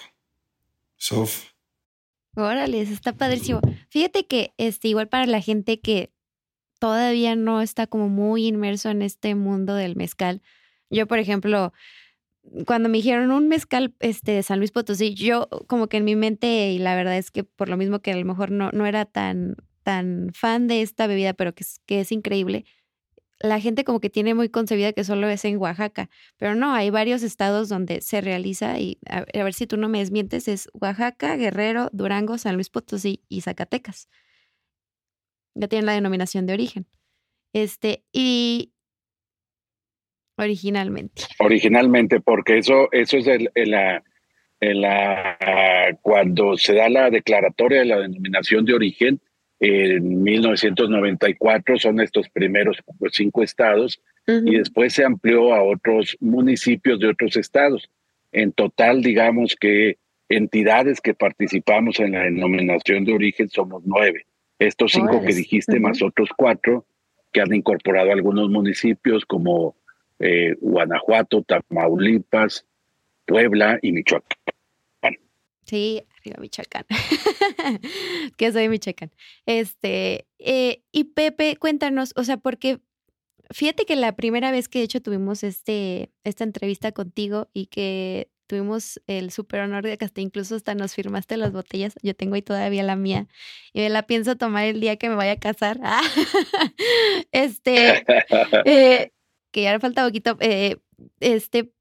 Sof. 0.95 1.56
Órale, 2.37 2.83
está 2.83 3.15
padrísimo. 3.15 3.61
Fíjate 3.89 4.27
que 4.27 4.53
este, 4.59 4.89
igual 4.89 5.09
para 5.09 5.25
la 5.27 5.41
gente 5.41 5.81
que 5.81 6.13
todavía 6.79 7.35
no 7.35 7.63
está 7.63 7.87
como 7.87 8.11
muy 8.11 8.47
inmerso 8.47 8.91
en 8.91 9.01
este 9.01 9.35
mundo 9.35 9.75
del 9.75 9.97
mezcal. 9.97 10.43
Yo, 10.91 11.07
por 11.07 11.19
ejemplo, 11.19 11.73
cuando 12.67 12.91
me 12.91 12.99
dijeron 12.99 13.31
un 13.31 13.49
mezcal 13.49 13.95
este, 14.01 14.33
de 14.33 14.43
San 14.43 14.59
Luis 14.59 14.71
Potosí, 14.71 15.15
yo 15.15 15.49
como 15.67 15.89
que 15.89 15.97
en 15.97 16.05
mi 16.05 16.15
mente, 16.15 16.73
y 16.73 16.79
la 16.79 16.95
verdad 16.95 17.17
es 17.17 17.31
que 17.31 17.43
por 17.43 17.71
lo 17.71 17.79
mismo 17.79 18.01
que 18.01 18.13
a 18.13 18.17
lo 18.17 18.25
mejor 18.27 18.51
no, 18.51 18.71
no 18.71 18.85
era 18.85 19.07
tan, 19.07 19.57
tan 19.83 20.31
fan 20.35 20.69
de 20.69 20.83
esta 20.83 21.07
bebida, 21.07 21.33
pero 21.33 21.55
que 21.55 21.63
es, 21.63 21.81
que 21.87 22.01
es 22.01 22.13
increíble, 22.13 22.67
la 23.39 23.61
gente 23.61 23.85
como 23.85 24.01
que 24.01 24.11
tiene 24.11 24.35
muy 24.35 24.49
concebida 24.49 24.93
que 24.93 25.05
solo 25.05 25.29
es 25.29 25.45
en 25.45 25.59
Oaxaca, 25.59 26.09
pero 26.37 26.55
no, 26.55 26.73
hay 26.73 26.91
varios 26.91 27.23
estados 27.23 27.69
donde 27.69 28.01
se 28.01 28.21
realiza 28.21 28.79
y 28.79 28.99
a, 29.09 29.25
ver 29.25 29.53
si 29.53 29.67
tú 29.67 29.77
no 29.77 29.89
me 29.89 29.99
desmientes, 29.99 30.49
es 30.49 30.69
Oaxaca, 30.73 31.37
Guerrero, 31.37 31.89
Durango, 31.93 32.39
San 32.39 32.55
Luis 32.55 32.71
Potosí 32.71 33.23
y 33.29 33.43
Zacatecas. 33.43 34.09
Ya 35.55 35.69
tienen 35.69 35.87
la 35.87 35.93
denominación 35.93 36.47
de 36.47 36.55
origen. 36.55 36.87
Este, 37.53 38.05
y 38.13 38.73
originalmente. 40.37 41.23
Originalmente, 41.39 42.21
porque 42.21 42.59
eso, 42.59 42.89
eso 42.93 43.17
es 43.17 43.27
el, 43.27 43.51
la, 43.55 44.03
la, 44.61 45.99
cuando 46.03 46.57
se 46.57 46.75
da 46.75 46.89
la 46.89 47.11
declaratoria 47.11 47.81
de 47.81 47.87
la 47.87 47.99
denominación 47.99 48.65
de 48.65 48.75
origen, 48.75 49.21
en 49.61 50.23
1994 50.23 51.79
son 51.79 52.01
estos 52.01 52.29
primeros 52.29 52.79
cinco 53.13 53.43
estados 53.43 54.01
y 54.27 54.57
después 54.57 54.93
se 54.93 55.05
amplió 55.05 55.55
a 55.55 55.63
otros 55.63 56.17
municipios 56.21 56.99
de 56.99 57.09
otros 57.09 57.37
estados. 57.37 57.89
En 58.33 58.53
total, 58.53 59.03
digamos 59.03 59.57
que 59.59 59.99
entidades 60.29 61.01
que 61.01 61.15
participamos 61.15 62.01
en 62.01 62.13
la 62.13 62.25
denominación 62.25 63.05
de 63.05 63.15
origen 63.15 63.49
somos 63.49 63.83
nueve. 63.87 64.27
Estos 64.59 64.93
cinco 64.93 65.23
que 65.23 65.35
dijiste, 65.35 65.79
más 65.79 66.03
otros 66.03 66.31
cuatro 66.37 66.85
que 67.33 67.41
han 67.41 67.55
incorporado 67.55 68.13
algunos 68.13 68.51
municipios 68.51 69.25
como 69.25 69.77
eh, 70.19 70.55
Guanajuato, 70.61 71.43
Tamaulipas, 71.43 72.67
Puebla 73.27 73.79
y 73.83 73.93
Michoacán. 73.93 74.37
Sí, 75.65 76.03
arriba 76.27 76.41
Michoacán. 76.41 76.85
que 78.37 78.53
soy 78.53 78.69
Michoacán. 78.69 79.13
Este, 79.47 80.27
eh, 80.39 80.83
y 80.93 81.05
Pepe, 81.05 81.57
cuéntanos, 81.57 82.13
o 82.17 82.25
sea, 82.25 82.37
porque 82.37 82.81
fíjate 83.51 83.85
que 83.85 83.97
la 83.97 84.17
primera 84.17 84.51
vez 84.51 84.69
que 84.69 84.81
de 84.81 84.85
hecho 84.85 85.01
tuvimos 85.01 85.45
este, 85.45 86.11
esta 86.25 86.45
entrevista 86.45 86.93
contigo 86.93 87.49
y 87.53 87.67
que 87.67 88.31
tuvimos 88.47 89.01
el 89.07 89.31
súper 89.31 89.61
honor 89.61 89.85
de 89.85 89.99
que 89.99 90.05
hasta 90.05 90.21
incluso 90.21 90.55
hasta 90.55 90.75
nos 90.75 90.95
firmaste 90.95 91.37
las 91.37 91.53
botellas. 91.53 91.95
Yo 92.03 92.15
tengo 92.15 92.35
ahí 92.35 92.43
todavía 92.43 92.83
la 92.83 92.97
mía 92.97 93.27
y 93.73 93.81
me 93.81 93.89
la 93.89 94.05
pienso 94.05 94.37
tomar 94.37 94.65
el 94.67 94.81
día 94.81 94.97
que 94.97 95.09
me 95.09 95.17
vaya 95.17 95.33
a 95.33 95.39
casar. 95.39 95.81
este, 97.33 98.05
eh, 98.65 99.13
que 99.51 99.63
ya 99.63 99.73
le 99.73 99.81
falta 99.81 100.05
poquito. 100.05 100.37
Eh, 100.41 100.77
este, 101.21 101.73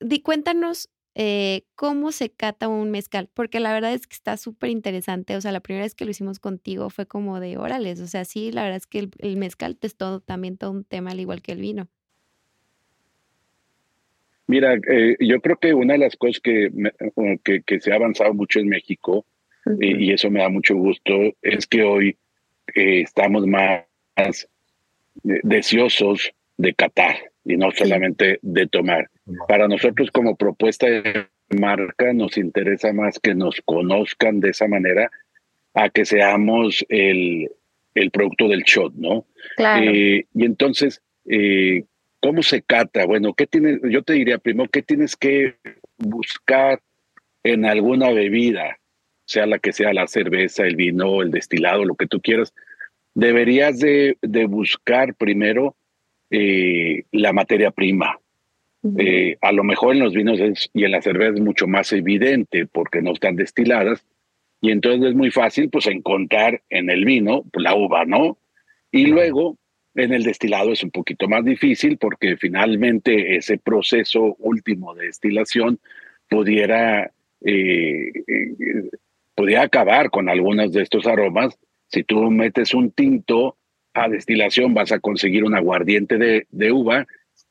di, 0.00 0.20
cuéntanos 0.20 0.88
eh, 1.20 1.64
cómo 1.74 2.12
se 2.12 2.30
cata 2.30 2.68
un 2.68 2.92
mezcal, 2.92 3.28
porque 3.34 3.58
la 3.58 3.72
verdad 3.72 3.92
es 3.92 4.06
que 4.06 4.14
está 4.14 4.36
súper 4.36 4.70
interesante. 4.70 5.34
O 5.34 5.40
sea, 5.40 5.50
la 5.50 5.58
primera 5.58 5.84
vez 5.84 5.96
que 5.96 6.04
lo 6.04 6.12
hicimos 6.12 6.38
contigo 6.38 6.90
fue 6.90 7.06
como 7.06 7.40
de 7.40 7.58
órales. 7.58 8.00
O 8.00 8.06
sea, 8.06 8.24
sí, 8.24 8.52
la 8.52 8.62
verdad 8.62 8.76
es 8.76 8.86
que 8.86 9.08
el, 9.18 9.36
mezcal 9.36 9.76
es 9.82 9.96
todo, 9.96 10.20
también 10.20 10.56
todo 10.56 10.70
un 10.70 10.84
tema, 10.84 11.10
al 11.10 11.18
igual 11.18 11.42
que 11.42 11.50
el 11.50 11.60
vino. 11.60 11.88
Mira, 14.46 14.74
eh, 14.74 15.16
yo 15.18 15.40
creo 15.40 15.56
que 15.56 15.74
una 15.74 15.94
de 15.94 15.98
las 15.98 16.14
cosas 16.14 16.38
que, 16.38 16.70
que, 17.42 17.62
que 17.62 17.80
se 17.80 17.90
ha 17.90 17.96
avanzado 17.96 18.32
mucho 18.32 18.60
en 18.60 18.68
México, 18.68 19.26
eh, 19.66 19.96
y 19.98 20.12
eso 20.12 20.30
me 20.30 20.38
da 20.38 20.48
mucho 20.48 20.76
gusto, 20.76 21.12
es 21.42 21.66
que 21.66 21.82
hoy 21.82 22.16
estamos 22.74 23.44
más 23.44 23.82
deseosos 25.24 26.32
de 26.58 26.74
catar 26.74 27.16
y 27.44 27.56
no 27.56 27.70
solamente 27.70 28.38
de 28.42 28.66
tomar. 28.66 29.08
Para 29.48 29.68
nosotros 29.68 30.10
como 30.10 30.36
propuesta 30.36 30.86
de 30.86 31.26
marca 31.48 32.12
nos 32.12 32.36
interesa 32.36 32.92
más 32.92 33.18
que 33.18 33.34
nos 33.34 33.60
conozcan 33.64 34.40
de 34.40 34.50
esa 34.50 34.68
manera 34.68 35.10
a 35.72 35.88
que 35.88 36.04
seamos 36.04 36.84
el, 36.88 37.50
el 37.94 38.10
producto 38.10 38.48
del 38.48 38.64
shot, 38.64 38.92
¿no? 38.94 39.24
Claro. 39.56 39.90
Eh, 39.90 40.26
y 40.34 40.44
entonces, 40.44 41.00
eh, 41.26 41.84
¿cómo 42.20 42.42
se 42.42 42.62
cata? 42.62 43.06
Bueno, 43.06 43.32
¿qué 43.34 43.46
tienes? 43.46 43.80
Yo 43.88 44.02
te 44.02 44.14
diría 44.14 44.38
primero, 44.38 44.68
¿qué 44.68 44.82
tienes 44.82 45.16
que 45.16 45.54
buscar 45.96 46.80
en 47.44 47.64
alguna 47.64 48.10
bebida? 48.10 48.78
Sea 49.24 49.46
la 49.46 49.58
que 49.58 49.72
sea 49.72 49.92
la 49.92 50.06
cerveza, 50.06 50.64
el 50.64 50.76
vino, 50.76 51.22
el 51.22 51.30
destilado, 51.30 51.84
lo 51.84 51.94
que 51.94 52.06
tú 52.06 52.20
quieras. 52.20 52.52
Deberías 53.14 53.78
de, 53.78 54.16
de 54.22 54.46
buscar 54.46 55.14
primero 55.14 55.76
eh, 56.30 57.04
la 57.12 57.32
materia 57.32 57.70
prima. 57.70 58.18
Eh, 58.96 59.36
a 59.40 59.50
lo 59.50 59.64
mejor 59.64 59.94
en 59.94 60.00
los 60.00 60.14
vinos 60.14 60.38
y 60.72 60.84
en 60.84 60.92
la 60.92 61.02
cerveza 61.02 61.34
es 61.34 61.40
mucho 61.40 61.66
más 61.66 61.92
evidente 61.92 62.64
porque 62.66 63.02
no 63.02 63.12
están 63.12 63.34
destiladas 63.34 64.04
y 64.60 64.70
entonces 64.70 65.10
es 65.10 65.14
muy 65.14 65.30
fácil 65.30 65.68
pues 65.68 65.86
encontrar 65.86 66.62
en 66.70 66.90
el 66.90 67.04
vino 67.04 67.44
pues, 67.52 67.62
la 67.62 67.74
uva, 67.74 68.04
¿no? 68.04 68.38
Y 68.90 69.06
luego 69.06 69.56
en 69.94 70.12
el 70.12 70.22
destilado 70.22 70.72
es 70.72 70.82
un 70.82 70.90
poquito 70.90 71.28
más 71.28 71.44
difícil 71.44 71.98
porque 71.98 72.36
finalmente 72.36 73.36
ese 73.36 73.58
proceso 73.58 74.36
último 74.38 74.94
de 74.94 75.06
destilación 75.06 75.80
pudiera, 76.28 77.12
eh, 77.44 78.12
pudiera 79.34 79.62
acabar 79.62 80.10
con 80.10 80.28
algunos 80.28 80.72
de 80.72 80.82
estos 80.82 81.06
aromas. 81.06 81.58
Si 81.88 82.04
tú 82.04 82.30
metes 82.30 82.74
un 82.74 82.90
tinto 82.90 83.56
a 84.04 84.08
destilación 84.08 84.74
vas 84.74 84.92
a 84.92 85.00
conseguir 85.00 85.44
un 85.44 85.54
aguardiente 85.54 86.46
de, 86.50 86.72
uva 86.72 87.06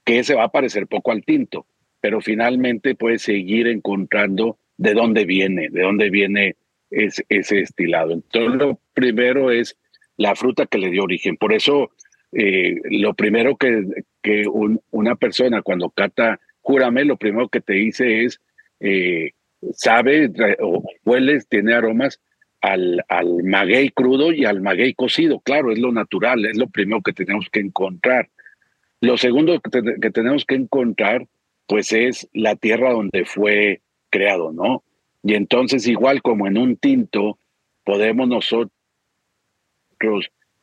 que 0.06 0.24
se 0.24 0.36
va 0.36 0.46
a 0.46 0.52
parecer 0.52 0.88
poco 0.88 1.12
al 1.12 1.24
tinto, 1.24 1.66
pero 2.02 2.22
finalmente 2.22 2.96
puedes 2.96 3.22
seguir 3.22 3.68
encontrando 3.68 4.58
de 4.78 4.94
dónde 4.94 5.26
viene, 5.26 5.70
de 5.70 5.82
dónde 5.82 6.10
viene 6.10 6.56
ese, 6.90 7.26
ese 7.30 7.58
destilado. 7.58 8.14
Entonces, 8.14 8.60
lo 8.60 8.80
primero 8.94 9.52
es 9.52 9.78
la 10.16 10.36
fruta 10.36 10.66
que 10.66 10.78
le 10.78 10.90
dio 10.90 11.04
origen. 11.04 11.38
Por 11.38 11.54
eso, 11.54 11.92
eh, 12.32 12.76
lo 12.90 13.14
primero 13.14 13.58
que, 13.58 13.86
que 14.22 14.44
una 14.92 15.16
persona 15.16 15.62
cuando 15.62 15.90
cata, 15.90 16.40
júrame, 16.62 17.06
lo 17.06 17.18
primero 17.18 17.50
que 17.50 17.62
te 17.62 17.74
dice 17.74 18.24
es, 18.24 18.40
eh, 18.80 19.32
sabe 19.74 20.32
o 20.62 20.84
hueles, 21.04 21.48
tiene 21.48 21.74
aromas 21.74 22.22
al, 22.62 23.04
al 23.08 23.44
maguey 23.44 23.90
crudo 23.90 24.32
y 24.32 24.46
al 24.46 24.62
maguey 24.62 24.94
cocido. 24.94 25.40
Claro, 25.40 25.72
es 25.72 25.80
lo 25.80 25.92
natural, 25.92 26.46
es 26.46 26.58
lo 26.58 26.68
primero 26.68 27.02
que 27.02 27.14
tenemos 27.14 27.50
que 27.52 27.60
encontrar. 27.60 28.30
Lo 29.00 29.18
segundo 29.18 29.60
que, 29.60 30.12
tenemos 30.12 30.46
que 30.46 30.56
encontrar, 30.56 31.28
pues 31.68 31.94
es 31.94 32.28
la 32.34 32.56
tierra 32.56 32.92
donde 32.92 33.26
fue 33.26 33.82
creado, 34.10 34.52
¿no? 34.52 34.84
Y 35.24 35.36
entonces, 35.36 35.88
igual 35.88 36.22
como 36.22 36.48
en 36.48 36.58
un 36.58 36.78
tinto, 36.78 37.38
podemos 37.84 38.28
nosotros 38.28 38.72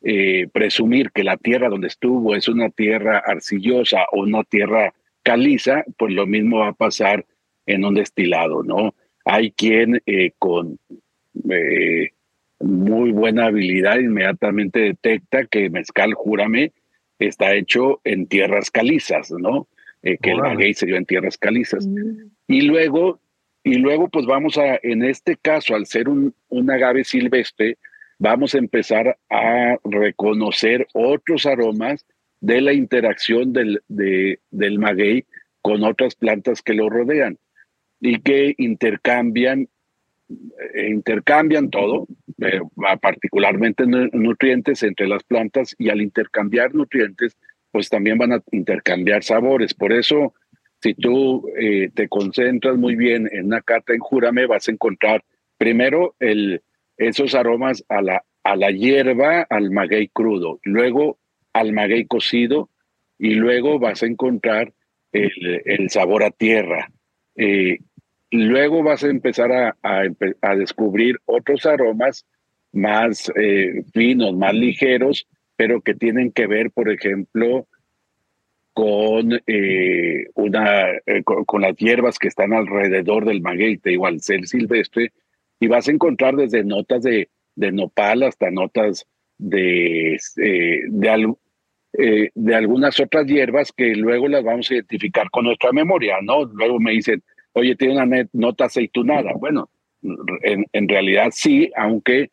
eh, 0.01 0.47
presumir 0.51 1.11
que 1.11 1.23
la 1.23 1.37
tierra 1.37 1.69
donde 1.69 1.87
estuvo 1.87 2.35
es 2.35 2.47
una 2.47 2.69
tierra 2.69 3.19
arcillosa 3.25 4.05
o 4.11 4.21
una 4.21 4.43
tierra 4.43 4.93
caliza, 5.23 5.83
pues 5.97 6.13
lo 6.13 6.27
mismo 6.27 6.59
va 6.59 6.69
a 6.69 6.73
pasar 6.73 7.25
en 7.65 7.85
un 7.85 7.95
destilado, 7.95 8.63
¿no? 8.63 8.93
Hay 9.23 9.51
quien 9.51 10.01
eh, 10.05 10.31
con 10.37 10.77
eh, 11.49 12.11
muy 12.59 13.11
buena 13.11 13.47
habilidad 13.47 13.99
inmediatamente 13.99 14.79
detecta 14.79 15.45
que 15.45 15.69
mezcal, 15.69 16.13
júrame, 16.13 16.73
está 17.19 17.53
hecho 17.53 18.01
en 18.03 18.27
tierras 18.27 18.71
calizas, 18.71 19.31
¿no? 19.31 19.67
Eh, 20.03 20.17
que 20.21 20.31
el 20.31 20.37
maguey 20.37 20.73
se 20.73 20.85
dio 20.85 20.97
en 20.97 21.05
tierras 21.05 21.37
calizas. 21.37 21.87
Mm. 21.87 22.29
Y 22.47 22.61
luego, 22.61 23.19
y 23.63 23.75
luego, 23.75 24.09
pues 24.09 24.25
vamos 24.25 24.57
a, 24.57 24.79
en 24.83 25.03
este 25.03 25.35
caso, 25.35 25.75
al 25.75 25.85
ser 25.85 26.09
un, 26.09 26.33
un 26.49 26.71
agave 26.71 27.03
silvestre, 27.03 27.77
vamos 28.19 28.55
a 28.55 28.59
empezar 28.59 29.17
a 29.29 29.77
reconocer 29.83 30.87
otros 30.93 31.45
aromas 31.45 32.05
de 32.41 32.61
la 32.61 32.73
interacción 32.73 33.53
del, 33.53 33.81
de, 33.87 34.39
del 34.51 34.79
maguey 34.79 35.25
con 35.61 35.83
otras 35.83 36.15
plantas 36.15 36.61
que 36.61 36.73
lo 36.73 36.89
rodean 36.89 37.39
y 37.99 38.19
que 38.19 38.53
intercambian 38.57 39.67
intercambian 40.87 41.69
todo, 41.69 42.07
eh, 42.39 42.59
particularmente 43.01 43.85
nutrientes 43.85 44.83
entre 44.83 45.07
las 45.07 45.23
plantas 45.23 45.75
y 45.77 45.89
al 45.89 46.01
intercambiar 46.01 46.73
nutrientes, 46.73 47.37
pues 47.71 47.89
también 47.89 48.17
van 48.17 48.33
a 48.33 48.43
intercambiar 48.51 49.23
sabores. 49.23 49.73
Por 49.73 49.93
eso, 49.93 50.33
si 50.81 50.93
tú 50.93 51.47
eh, 51.59 51.89
te 51.93 52.07
concentras 52.07 52.77
muy 52.77 52.95
bien 52.95 53.29
en 53.31 53.47
una 53.47 53.61
cata 53.61 53.93
en 53.93 53.99
Júrame, 53.99 54.47
vas 54.47 54.67
a 54.67 54.71
encontrar 54.71 55.23
primero 55.57 56.15
esos 56.97 57.35
aromas 57.35 57.83
a 57.89 58.01
la, 58.01 58.23
a 58.43 58.55
la 58.55 58.71
hierba, 58.71 59.45
al 59.49 59.71
maguey 59.71 60.09
crudo, 60.09 60.59
luego 60.63 61.17
al 61.53 61.71
maguey 61.71 62.05
cocido 62.05 62.69
y 63.17 63.35
luego 63.35 63.79
vas 63.79 64.03
a 64.03 64.07
encontrar 64.07 64.73
el 65.13 65.89
sabor 65.89 66.23
a 66.23 66.31
tierra. 66.31 66.91
Luego 68.35 68.83
vas 68.83 69.03
a 69.03 69.09
empezar 69.09 69.51
a, 69.51 69.77
a, 69.81 70.55
descubrir 70.55 71.17
otros 71.25 71.65
aromas 71.65 72.25
más 72.73 73.31
eh, 73.35 73.83
finos, 73.93 74.35
más 74.35 74.53
ligeros, 74.53 75.27
pero 75.55 75.81
que 75.81 75.95
tienen 75.95 76.31
que 76.31 76.45
ver, 76.45 76.71
por 76.71 76.89
ejemplo, 76.89 77.67
con, 78.73 79.39
eh, 79.47 80.25
una, 80.33 80.91
eh, 81.05 81.23
con, 81.23 81.61
las 81.61 81.77
hierbas 81.77 82.19
que 82.19 82.27
están 82.27 82.51
alrededor 82.51 83.23
del 83.23 83.41
maguey, 83.41 83.79
igual 83.85 84.19
ser 84.19 84.45
silvestre, 84.47 85.13
y 85.59 85.67
vas 85.67 85.87
a 85.87 85.91
encontrar 85.91 86.35
desde 86.35 86.65
notas 86.65 87.03
de, 87.03 87.29
de 87.55 87.71
nopal 87.71 88.23
hasta 88.23 88.51
notas 88.51 89.07
de, 89.37 90.17
de, 90.35 91.37
de 92.35 92.55
algunas 92.55 92.99
otras 92.99 93.25
hierbas 93.27 93.71
que 93.71 93.95
luego 93.95 94.27
las 94.27 94.43
vamos 94.43 94.69
a 94.69 94.73
identificar 94.73 95.29
con 95.29 95.45
nuestra 95.45 95.71
memoria, 95.71 96.17
¿no? 96.21 96.43
Luego 96.43 96.77
me 96.81 96.91
dicen, 96.91 97.23
oye, 97.55 97.75
tiene 97.75 98.01
una 98.01 98.27
nota 98.33 98.65
aceitunada. 98.65 99.33
Bueno, 99.33 99.69
en, 100.01 100.87
realidad 100.87 101.29
sí, 101.31 101.71
aunque 101.75 102.29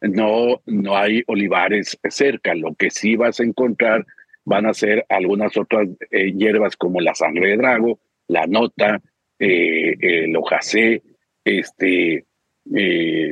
no, 0.00 0.60
no 0.66 0.96
hay 0.96 1.22
olivares 1.26 1.98
cerca. 2.10 2.54
Lo 2.54 2.74
que 2.74 2.90
sí 2.90 3.16
vas 3.16 3.40
a 3.40 3.44
encontrar 3.44 4.04
van 4.44 4.66
a 4.66 4.74
ser 4.74 5.06
algunas 5.08 5.56
otras 5.56 5.88
eh, 6.10 6.32
hierbas 6.32 6.76
como 6.76 7.00
la 7.00 7.14
sangre 7.14 7.50
de 7.50 7.56
drago, 7.56 7.98
la 8.28 8.46
nota, 8.46 9.00
eh, 9.38 9.96
el 10.00 10.36
hojacé, 10.36 11.02
este, 11.44 12.24
eh, 12.74 13.30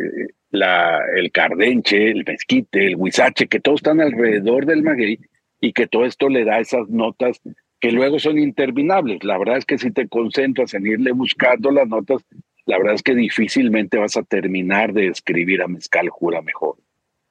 la, 0.51 1.01
el 1.17 1.33
cardenche, 1.33 2.11
el 2.11 2.25
mezquite, 2.25 2.87
el 2.87 2.97
huizache, 2.97 3.49
que 3.49 3.61
todos 3.61 3.81
están 3.81 4.01
alrededor 4.01 4.65
del 4.65 4.83
maguey 4.83 5.19
y 5.61 5.73
que 5.73 5.87
todo 5.87 6.05
esto 6.05 6.29
le 6.29 6.45
da 6.45 6.61
esas 6.61 6.89
notas 6.89 7.41
que 7.83 7.91
luego 7.91 8.21
son 8.21 8.39
interminables. 8.39 9.25
La 9.25 9.37
verdad 9.37 9.57
es 9.57 9.67
que 9.67 9.77
si 9.77 9.91
te 9.91 10.09
concentras 10.09 10.73
en 10.73 10.87
irle 10.87 11.11
buscando 11.11 11.73
las 11.73 11.89
notas, 11.89 12.25
la 12.65 12.79
verdad 12.79 12.95
es 12.95 13.03
que 13.03 13.17
difícilmente 13.17 13.99
vas 13.99 14.17
a 14.17 14.23
terminar 14.23 14.93
de 14.93 15.09
escribir 15.09 15.61
a 15.63 15.67
mezcal 15.67 16.09
jura 16.09 16.41
mejor. 16.43 16.77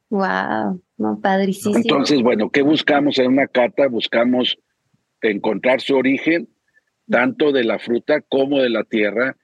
Wow, 0.10 0.82
no, 0.98 1.20
padrísimo. 1.22 1.78
Entonces, 1.78 2.22
bueno, 2.22 2.50
¿qué 2.50 2.64
buscamos 2.64 3.18
en 3.18 3.28
una 3.28 3.48
cata? 3.48 3.88
Buscamos 3.88 4.60
encontrar 5.22 5.80
su 5.80 5.96
origen, 5.96 6.50
tanto 7.10 7.54
de 7.54 7.64
la 7.64 7.80
fruta 7.80 8.20
como 8.20 8.60
de 8.60 8.72
la 8.72 8.84
tierra, 8.84 9.38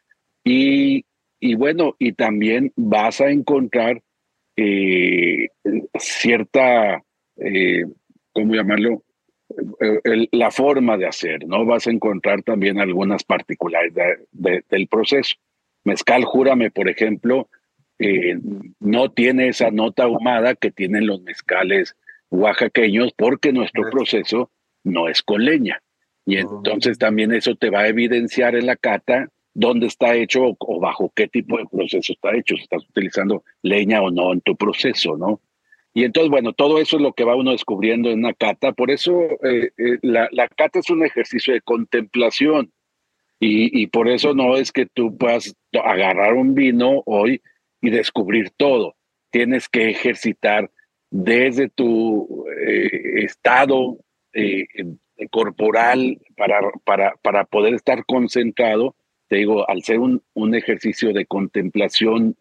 y, 0.43 1.05
y 1.39 1.55
bueno, 1.55 1.95
y 1.99 2.11
también 2.11 2.73
vas 2.75 3.21
a 3.21 3.29
encontrar 3.29 4.03
eh, 4.57 5.47
cierta, 5.97 7.01
eh, 7.37 7.85
¿cómo 8.33 8.55
llamarlo? 8.55 9.03
La 10.31 10.51
forma 10.51 10.97
de 10.97 11.07
hacer, 11.07 11.47
¿no? 11.47 11.65
Vas 11.65 11.87
a 11.87 11.91
encontrar 11.91 12.43
también 12.43 12.79
algunas 12.79 13.23
particularidades 13.23 14.27
del 14.31 14.87
proceso. 14.87 15.35
Mezcal 15.83 16.25
Júrame, 16.25 16.69
por 16.69 16.89
ejemplo, 16.89 17.49
eh, 17.99 18.37
no 18.79 19.11
tiene 19.11 19.47
esa 19.47 19.71
nota 19.71 20.03
ahumada 20.03 20.55
que 20.55 20.71
tienen 20.71 21.07
los 21.07 21.21
mezcales 21.21 21.95
oaxaqueños 22.29 23.13
porque 23.15 23.53
nuestro 23.53 23.89
proceso 23.89 24.51
no 24.83 25.07
es 25.07 25.21
con 25.23 25.43
leña. 25.43 25.81
Y 26.25 26.37
entonces 26.37 26.97
también 26.97 27.33
eso 27.33 27.55
te 27.55 27.69
va 27.69 27.81
a 27.81 27.87
evidenciar 27.87 28.55
en 28.55 28.65
la 28.65 28.75
cata 28.75 29.29
dónde 29.53 29.87
está 29.87 30.13
hecho 30.13 30.55
o 30.59 30.79
bajo 30.79 31.11
qué 31.15 31.27
tipo 31.27 31.57
de 31.57 31.65
proceso 31.65 32.11
está 32.13 32.35
hecho, 32.35 32.55
si 32.55 32.63
estás 32.63 32.83
utilizando 32.89 33.43
leña 33.63 34.01
o 34.01 34.11
no 34.11 34.33
en 34.33 34.41
tu 34.41 34.55
proceso, 34.55 35.17
¿no? 35.17 35.39
Y 35.97 36.03
entonces, 36.03 36.29
bueno, 36.29 36.53
todo 36.53 36.77
eso 36.77 36.97
es 36.97 37.01
lo 37.01 37.13
que 37.13 37.23
va 37.23 37.35
uno 37.35 37.53
descubriendo 37.53 38.11
en 38.11 38.19
una 38.19 38.35
cata. 38.35 38.71
Por 38.71 38.91
eso 38.91 39.19
eh, 39.43 39.71
eh, 39.79 39.97
la, 40.03 40.29
la, 40.31 40.47
cata 40.47 40.77
es 40.77 40.91
un 40.91 41.03
ejercicio 41.03 41.55
de 41.55 41.61
contemplación. 41.61 42.71
Y, 43.39 43.81
y, 43.81 43.87
por 43.87 44.07
eso 44.07 44.35
no 44.35 44.57
es 44.57 44.71
que 44.71 44.85
tú 44.85 45.17
puedas 45.17 45.55
agarrar 45.83 46.35
un 46.35 46.53
vino 46.53 47.01
hoy 47.07 47.41
y 47.81 47.89
descubrir 47.89 48.51
todo. 48.57 48.95
Tienes 49.31 49.69
que 49.69 49.89
ejercitar 49.89 50.69
desde 51.09 51.67
tu 51.67 52.45
eh, 52.63 53.23
estado 53.23 53.97
corporal 55.31 56.19
para, 56.35 56.59
para, 56.85 57.15
para 57.23 57.45
poder 57.45 57.73
estar 57.73 58.05
concentrado. 58.05 58.95
Te 59.29 59.37
digo, 59.37 59.67
al 59.67 59.81
ser 59.81 59.97
un, 59.97 60.21
un 60.35 60.53
ejercicio 60.53 61.11
de 61.11 61.25
contemplación, 61.25 62.37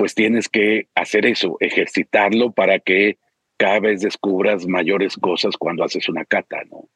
pues 0.00 0.14
tienes 0.14 0.48
que 0.48 0.88
hacer 0.94 1.26
eso, 1.26 1.58
ejercitarlo 1.60 2.52
para 2.52 2.78
que 2.78 3.18
cada 3.58 3.80
vez 3.80 4.00
descubras 4.00 4.66
mayores 4.66 5.16
cosas 5.20 5.56
cuando 5.58 5.84
haces 5.84 6.08
una 6.08 6.24
cata, 6.24 6.56
¿no? 6.70 6.88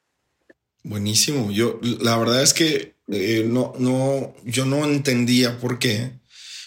Buenísimo. 0.85 1.51
Yo, 1.51 1.79
la 1.83 2.17
verdad 2.17 2.43
es 2.43 2.55
que 2.55 2.95
eh, 3.12 3.45
no, 3.47 3.75
no, 3.79 4.35
yo 4.47 4.64
no 4.64 4.87
entendía 4.87 5.59
por 5.59 5.79
qué. 5.79 6.12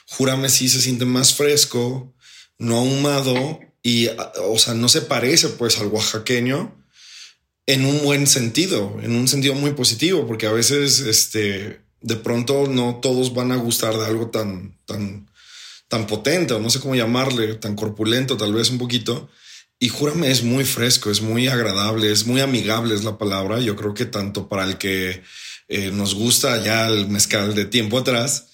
Júrame 0.10 0.50
si 0.50 0.70
se 0.70 0.80
siente 0.80 1.06
más 1.06 1.34
fresco, 1.34 2.14
no 2.60 2.78
ahumado 2.78 3.60
y, 3.82 4.10
o 4.44 4.60
sea, 4.60 4.76
no 4.76 4.90
se 4.90 5.02
parece 5.02 5.50
pues 5.50 5.80
al 5.80 5.88
oaxaqueño 5.88 6.86
en 7.66 7.84
un 7.84 8.04
buen 8.04 8.28
sentido, 8.28 9.00
en 9.02 9.16
un 9.16 9.28
sentido 9.28 9.56
muy 9.56 9.72
positivo, 9.72 10.28
porque 10.28 10.46
a 10.46 10.52
veces, 10.52 11.00
este, 11.00 11.82
de 12.02 12.16
pronto 12.16 12.68
no 12.68 13.00
todos 13.02 13.34
van 13.34 13.52
a 13.52 13.56
gustar 13.56 13.98
de 13.98 14.06
algo 14.06 14.30
tan, 14.30 14.78
tan, 14.86 15.32
tan 15.88 16.08
potente, 16.08 16.54
o 16.54 16.60
no 16.60 16.70
sé 16.70 16.80
cómo 16.80 16.96
llamarle, 16.96 17.56
tan 17.56 17.76
corpulento, 17.76 18.38
tal 18.38 18.54
vez 18.54 18.70
un 18.70 18.78
poquito. 18.78 19.30
Y 19.80 19.90
júrame, 19.90 20.32
es 20.32 20.44
muy 20.44 20.66
fresco, 20.66 21.12
es 21.12 21.22
muy 21.22 21.48
agradable, 21.48 22.12
es 22.12 22.26
muy 22.26 22.42
amigable, 22.42 22.96
es 22.96 23.04
la 23.04 23.18
palabra. 23.18 23.60
Yo 23.60 23.76
creo 23.76 23.94
que 23.94 24.06
tanto 24.06 24.50
para 24.50 24.64
el 24.64 24.78
que 24.78 25.22
eh, 25.68 25.92
nos 25.92 26.16
gusta 26.16 26.64
ya 26.64 26.88
el 26.88 27.08
mezcal 27.10 27.54
de 27.54 27.66
tiempo 27.66 28.00
atrás, 28.00 28.48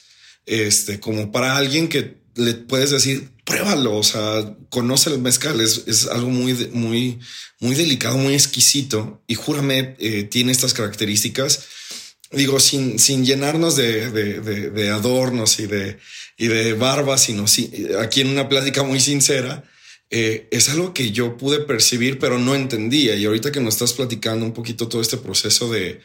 este, 0.46 1.00
como 1.00 1.32
para 1.32 1.56
alguien 1.56 1.88
que 1.88 2.18
le 2.36 2.56
puedes 2.56 2.90
decir, 2.90 3.30
pruébalo, 3.46 3.96
o 3.96 4.04
sea, 4.04 4.56
conoce 4.70 5.12
el 5.12 5.20
mezcal, 5.20 5.62
es, 5.62 5.84
es 5.88 6.08
algo 6.08 6.30
muy, 6.30 6.54
muy, 6.74 7.20
muy 7.60 7.76
delicado, 7.76 8.18
muy 8.18 8.34
exquisito. 8.34 9.24
Y 9.28 9.36
júrame, 9.36 9.96
eh, 10.00 10.24
tiene 10.24 10.52
estas 10.52 10.74
características 10.74 11.68
digo, 12.34 12.60
sin, 12.60 13.00
sin 13.00 13.26
llenarnos 13.26 13.76
de, 13.76 14.12
de, 14.12 14.70
de, 14.70 14.90
adornos 14.90 15.60
y 15.60 15.68
de, 15.68 16.00
y 16.38 16.48
de 16.48 16.74
barbas, 16.74 17.24
sino 17.24 17.46
aquí 18.02 18.22
en 18.22 18.28
una 18.28 18.50
plática 18.50 18.84
muy 18.84 19.00
sincera, 19.00 19.64
eh, 20.10 20.48
es 20.52 20.70
algo 20.70 20.94
que 20.94 21.12
yo 21.12 21.38
pude 21.38 21.60
percibir, 21.60 22.20
pero 22.20 22.38
no 22.38 22.56
entendía. 22.56 23.16
Y 23.16 23.26
ahorita 23.26 23.52
que 23.52 23.60
nos 23.60 23.76
estás 23.76 23.94
platicando 23.94 24.46
un 24.46 24.54
poquito 24.54 24.88
todo 24.88 25.02
este 25.02 25.18
proceso 25.18 25.72
de, 25.72 26.02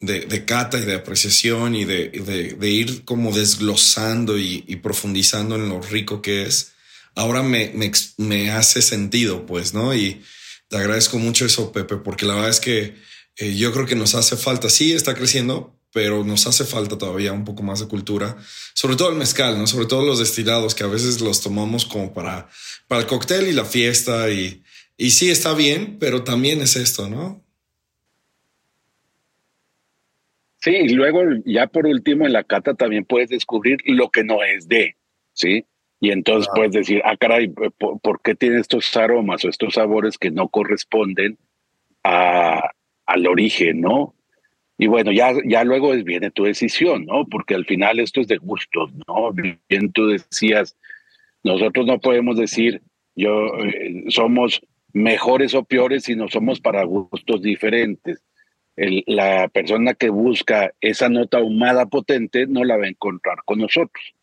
de, 0.00 0.44
cata 0.44 0.78
y 0.78 0.84
de 0.84 0.94
apreciación 0.94 1.74
y 1.74 1.84
de, 1.84 2.56
ir 2.62 3.04
como 3.04 3.30
desglosando 3.32 4.38
y, 4.38 4.76
profundizando 4.82 5.56
en 5.56 5.68
lo 5.68 5.80
rico 5.80 6.20
que 6.22 6.42
es, 6.42 6.72
ahora 7.14 7.42
me, 7.42 7.72
me, 8.16 8.50
hace 8.50 8.82
sentido, 8.82 9.46
pues, 9.46 9.74
¿no? 9.74 9.94
Y 9.94 10.22
te 10.68 10.76
agradezco 10.76 11.18
mucho 11.18 11.44
eso, 11.44 11.72
Pepe, 11.72 11.96
porque 11.96 12.26
la 12.26 12.34
verdad 12.34 12.50
es 12.50 12.60
que 12.60 12.94
eh, 13.36 13.54
yo 13.56 13.72
creo 13.72 13.86
que 13.86 13.94
nos 13.94 14.14
hace 14.14 14.36
falta, 14.36 14.68
sí, 14.68 14.92
está 14.92 15.14
creciendo, 15.14 15.74
pero 15.92 16.24
nos 16.24 16.46
hace 16.46 16.64
falta 16.64 16.98
todavía 16.98 17.32
un 17.32 17.44
poco 17.44 17.62
más 17.62 17.80
de 17.80 17.88
cultura, 17.88 18.36
sobre 18.74 18.96
todo 18.96 19.10
el 19.10 19.16
mezcal, 19.16 19.58
¿no? 19.58 19.66
Sobre 19.66 19.86
todo 19.86 20.04
los 20.04 20.18
destilados 20.18 20.74
que 20.74 20.84
a 20.84 20.88
veces 20.88 21.20
los 21.20 21.42
tomamos 21.42 21.84
como 21.84 22.12
para, 22.14 22.48
para 22.88 23.02
el 23.02 23.06
cóctel 23.06 23.48
y 23.48 23.52
la 23.52 23.64
fiesta 23.64 24.30
y, 24.30 24.62
y 24.96 25.10
sí 25.10 25.30
está 25.30 25.54
bien, 25.54 25.98
pero 25.98 26.24
también 26.24 26.60
es 26.62 26.76
esto, 26.76 27.08
¿no? 27.08 27.44
Sí, 30.60 30.70
y 30.70 30.88
luego 30.90 31.22
ya 31.44 31.66
por 31.66 31.86
último 31.86 32.24
en 32.24 32.32
la 32.32 32.44
cata 32.44 32.74
también 32.74 33.04
puedes 33.04 33.28
descubrir 33.28 33.78
lo 33.84 34.10
que 34.10 34.22
no 34.22 34.44
es 34.44 34.68
de, 34.68 34.96
¿sí? 35.32 35.66
Y 36.00 36.10
entonces 36.10 36.50
puedes 36.54 36.72
decir, 36.72 37.02
ah, 37.04 37.16
caray, 37.16 37.48
¿por, 37.48 38.20
qué 38.22 38.34
tiene 38.34 38.60
estos 38.60 38.96
aromas 38.96 39.44
o 39.44 39.48
estos 39.48 39.74
sabores 39.74 40.18
que 40.18 40.30
no 40.30 40.48
corresponden 40.48 41.36
a, 42.04 42.70
al 43.06 43.26
origen, 43.26 43.80
¿no? 43.80 44.14
Y 44.78 44.86
bueno, 44.86 45.12
ya, 45.12 45.32
ya 45.44 45.64
luego 45.64 45.92
viene 46.04 46.30
tu 46.30 46.44
decisión, 46.44 47.06
¿no? 47.06 47.26
Porque 47.26 47.54
al 47.54 47.64
final 47.66 48.00
esto 48.00 48.20
es 48.20 48.28
de 48.28 48.38
gustos, 48.38 48.90
¿no? 49.06 49.32
Bien 49.32 49.92
tú 49.92 50.08
decías, 50.08 50.76
nosotros 51.44 51.86
no 51.86 52.00
podemos 52.00 52.36
decir, 52.36 52.82
yo, 53.14 53.46
eh, 53.58 54.04
somos 54.08 54.60
mejores 54.92 55.54
o 55.54 55.64
peores, 55.64 56.04
sino 56.04 56.28
somos 56.28 56.60
para 56.60 56.84
gustos 56.84 57.42
diferentes 57.42 58.22
la 58.76 59.48
persona 59.48 59.94
que 59.94 60.10
busca 60.10 60.72
esa 60.80 61.08
nota 61.08 61.38
ahumada 61.38 61.86
potente 61.86 62.46
no 62.46 62.64
la 62.64 62.76
va 62.76 62.84
a 62.84 62.88
encontrar 62.88 63.38
con 63.44 63.58
nosotros. 63.58 64.14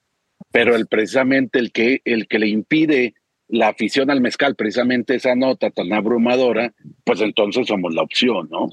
Pero 0.51 0.75
el, 0.75 0.87
precisamente 0.87 1.59
el 1.59 1.71
que, 1.71 2.01
el 2.05 2.27
que 2.27 2.39
le 2.39 2.47
impide 2.47 3.13
la 3.49 3.69
afición 3.69 4.09
al 4.09 4.21
mezcal, 4.21 4.55
precisamente 4.55 5.15
esa 5.15 5.35
nota 5.35 5.71
tan 5.71 5.91
abrumadora, 5.91 6.73
pues 7.03 7.19
entonces 7.21 7.67
somos 7.67 7.93
la 7.93 8.03
opción, 8.03 8.47
¿no? 8.49 8.69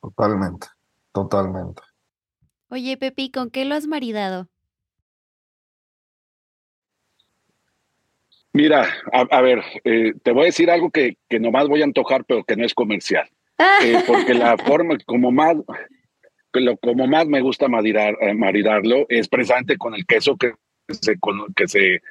Totalmente, 0.00 0.68
totalmente. 1.12 1.82
Oye, 2.68 2.96
Pepi, 2.96 3.30
¿con 3.30 3.50
qué 3.50 3.64
lo 3.64 3.74
has 3.74 3.86
maridado? 3.86 4.48
Mira, 8.54 8.86
a, 9.12 9.40
ver, 9.40 9.62
eh, 9.84 10.12
te 10.22 10.32
voy 10.32 10.42
a 10.42 10.46
decir 10.46 10.70
algo 10.70 10.90
que, 10.90 11.16
que 11.28 11.40
nomás 11.40 11.68
voy 11.68 11.80
a 11.80 11.84
antojar, 11.84 12.24
pero 12.24 12.44
que 12.44 12.56
no 12.56 12.64
es 12.64 12.74
comercial. 12.74 13.28
Eh, 13.84 14.02
porque 14.08 14.34
la 14.34 14.56
forma 14.58 14.96
como 15.06 15.30
más, 15.30 15.56
como 16.80 17.06
más 17.06 17.26
me 17.28 17.40
gusta 17.40 17.68
maridar, 17.68 18.16
eh, 18.20 18.34
maridarlo 18.34 19.06
es 19.08 19.28
precisamente 19.28 19.76
con 19.76 19.94
el 19.94 20.04
queso 20.04 20.36
que 20.36 20.54
se, 20.88 21.16
que, 21.54 21.68
se, 21.68 22.02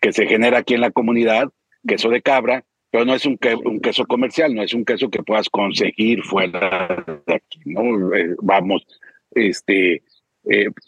que 0.00 0.12
se 0.12 0.26
genera 0.26 0.58
aquí 0.58 0.74
en 0.74 0.82
la 0.82 0.92
comunidad, 0.92 1.50
queso 1.86 2.10
de 2.10 2.22
cabra, 2.22 2.64
pero 2.90 3.04
no 3.04 3.14
es 3.14 3.24
un, 3.26 3.38
un 3.64 3.80
queso 3.80 4.04
comercial, 4.06 4.54
no 4.54 4.62
es 4.62 4.74
un 4.74 4.84
queso 4.84 5.10
que 5.10 5.22
puedas 5.22 5.48
conseguir 5.48 6.22
fuera 6.22 7.04
de 7.26 7.34
aquí, 7.34 7.60
¿no? 7.64 8.14
Eh, 8.14 8.34
vamos, 8.42 8.86
este, 9.32 10.02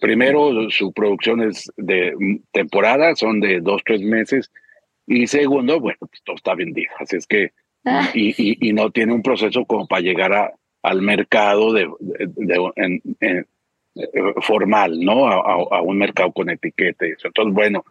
primero 0.00 0.70
su 0.70 0.92
producción 0.92 1.42
es 1.42 1.70
de 1.76 2.40
temporada, 2.50 3.14
son 3.14 3.40
de 3.40 3.60
dos, 3.60 3.82
tres 3.84 4.02
meses, 4.02 4.50
y 5.06 5.26
segundo, 5.26 5.80
bueno, 5.80 5.98
pues 6.00 6.22
todo 6.24 6.36
está 6.36 6.54
vendido, 6.54 6.90
así 6.98 7.16
es 7.16 7.26
que 7.26 7.52
Ah. 7.84 8.10
y, 8.14 8.68
y, 8.68 8.72
no 8.72 8.90
tiene 8.90 9.12
un 9.12 9.22
proceso 9.22 9.64
como 9.64 9.88
para 9.88 10.02
llegar 10.02 10.32
a, 10.32 10.52
al 10.82 11.02
mercado 11.02 11.72
de, 11.72 11.88
eh, 13.20 13.44
formal, 14.40 15.00
¿no? 15.00 15.26
A, 15.26 15.82
un 15.82 15.98
mercado 15.98 16.32
con 16.32 16.48
etiqueta. 16.48 17.06
Entonces, 17.06 17.52
bueno, 17.52 17.84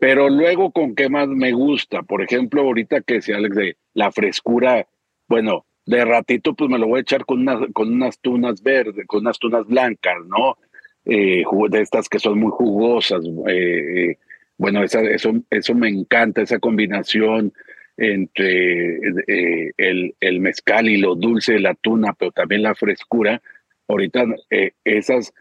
pero 0.00 0.30
luego 0.30 0.72
con 0.72 0.94
qué 0.94 1.10
más 1.10 1.28
me 1.28 1.52
gusta, 1.52 2.02
por 2.02 2.22
ejemplo, 2.22 2.62
ahorita 2.62 3.02
que 3.02 3.14
decía 3.14 3.36
Alex 3.36 3.54
de 3.54 3.76
la 3.92 4.10
frescura, 4.10 4.86
bueno, 5.28 5.66
de 5.84 6.04
ratito 6.04 6.54
pues 6.54 6.70
me 6.70 6.78
lo 6.78 6.88
voy 6.88 6.98
a 6.98 7.02
echar 7.02 7.26
con, 7.26 7.40
unas 7.40 7.60
con 7.74 7.92
unas 7.92 8.18
tunas 8.18 8.62
verdes, 8.62 9.06
con 9.06 9.20
unas 9.20 9.38
tunas 9.38 9.66
blancas, 9.66 10.16
¿no? 10.26 10.56
Eh, 11.04 11.44
de 11.68 11.80
estas 11.80 12.08
que 12.08 12.18
son 12.18 12.38
muy 12.38 12.50
jugosas. 12.50 13.22
Eh, 13.48 14.16
bueno, 14.56 14.82
esa, 14.82 15.02
eso, 15.02 15.32
eso 15.50 15.74
me 15.74 15.88
encanta, 15.88 16.42
esa 16.42 16.58
combinación 16.58 17.52
entre 17.98 18.96
eh, 19.26 19.72
el, 19.76 20.14
el, 20.18 20.40
mezcal 20.40 20.88
y 20.88 20.96
lo 20.96 21.14
dulce 21.14 21.54
de 21.54 21.60
la 21.60 21.74
tuna, 21.74 22.14
pero 22.18 22.32
también 22.32 22.62
la 22.62 22.74
frescura. 22.74 23.42
Ahorita 23.86 24.24
eh, 24.48 24.72
esas 24.84 25.34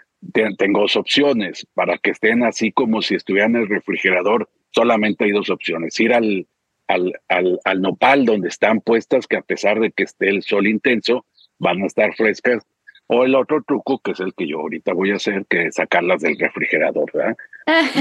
tengo 0.57 0.81
dos 0.81 0.95
opciones 0.95 1.65
para 1.73 1.97
que 1.97 2.11
estén 2.11 2.43
así 2.43 2.71
como 2.71 3.01
si 3.01 3.15
estuvieran 3.15 3.55
en 3.55 3.63
el 3.63 3.69
refrigerador. 3.69 4.49
Solamente 4.71 5.25
hay 5.25 5.31
dos 5.31 5.49
opciones: 5.49 5.99
ir 5.99 6.13
al, 6.13 6.47
al, 6.87 7.13
al, 7.27 7.59
al 7.63 7.81
nopal 7.81 8.25
donde 8.25 8.49
están 8.49 8.81
puestas, 8.81 9.27
que 9.27 9.37
a 9.37 9.41
pesar 9.41 9.79
de 9.79 9.91
que 9.91 10.03
esté 10.03 10.29
el 10.29 10.43
sol 10.43 10.67
intenso, 10.67 11.25
van 11.57 11.81
a 11.83 11.87
estar 11.87 12.13
frescas. 12.15 12.65
O 13.11 13.23
el 13.23 13.33
otro 13.33 13.63
truco, 13.63 13.99
que 13.99 14.11
es 14.11 14.19
el 14.19 14.35
que 14.35 14.47
yo 14.47 14.59
ahorita 14.59 14.93
voy 14.93 15.11
a 15.11 15.15
hacer, 15.15 15.45
que 15.49 15.67
es 15.67 15.75
sacarlas 15.75 16.21
del 16.21 16.37
refrigerador, 16.37 17.11
¿verdad? 17.11 17.35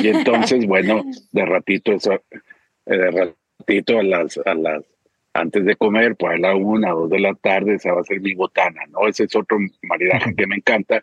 Y 0.02 0.08
entonces, 0.08 0.66
bueno, 0.66 1.02
de 1.32 1.46
ratito 1.46 1.92
eso, 1.92 2.22
eh, 2.84 3.32
de 3.66 3.98
a 3.98 4.02
las, 4.02 4.38
a 4.44 4.54
las, 4.54 4.84
antes 5.34 5.64
de 5.64 5.76
comer, 5.76 6.16
pues 6.16 6.34
a 6.34 6.38
la 6.38 6.54
una, 6.54 6.90
dos 6.90 7.10
de 7.10 7.20
la 7.20 7.34
tarde, 7.34 7.74
esa 7.74 7.92
va 7.92 8.00
a 8.00 8.04
ser 8.04 8.20
mi 8.20 8.34
botana, 8.34 8.82
¿no? 8.90 9.06
Ese 9.06 9.24
es 9.24 9.36
otro 9.36 9.58
maridaje 9.82 10.34
que 10.34 10.46
me 10.46 10.56
encanta. 10.56 11.02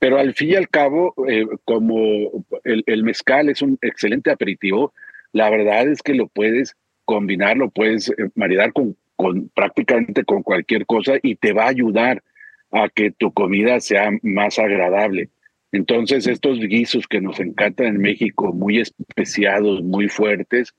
Pero 0.00 0.18
al 0.18 0.34
fin 0.34 0.50
y 0.50 0.54
al 0.56 0.68
cabo, 0.68 1.14
eh, 1.28 1.46
como 1.64 2.44
el, 2.64 2.82
el, 2.86 3.04
mezcal 3.04 3.48
es 3.48 3.62
un 3.62 3.78
excelente 3.82 4.30
aperitivo, 4.30 4.92
la 5.32 5.50
verdad 5.50 5.88
es 5.88 6.02
que 6.02 6.14
lo 6.14 6.26
puedes 6.28 6.76
combinar, 7.04 7.56
lo 7.56 7.70
puedes 7.70 8.10
eh, 8.10 8.30
maridar 8.34 8.72
con, 8.72 8.96
con 9.16 9.48
prácticamente 9.50 10.24
con 10.24 10.42
cualquier 10.42 10.86
cosa 10.86 11.14
y 11.22 11.36
te 11.36 11.52
va 11.52 11.64
a 11.64 11.68
ayudar 11.68 12.22
a 12.70 12.88
que 12.88 13.10
tu 13.10 13.32
comida 13.32 13.80
sea 13.80 14.10
más 14.22 14.58
agradable. 14.58 15.30
Entonces, 15.72 16.26
estos 16.26 16.60
guisos 16.60 17.06
que 17.06 17.20
nos 17.20 17.40
encantan 17.40 17.86
en 17.86 17.98
México, 17.98 18.52
muy 18.52 18.80
especiados, 18.80 19.82
muy 19.82 20.08
fuertes, 20.08 20.74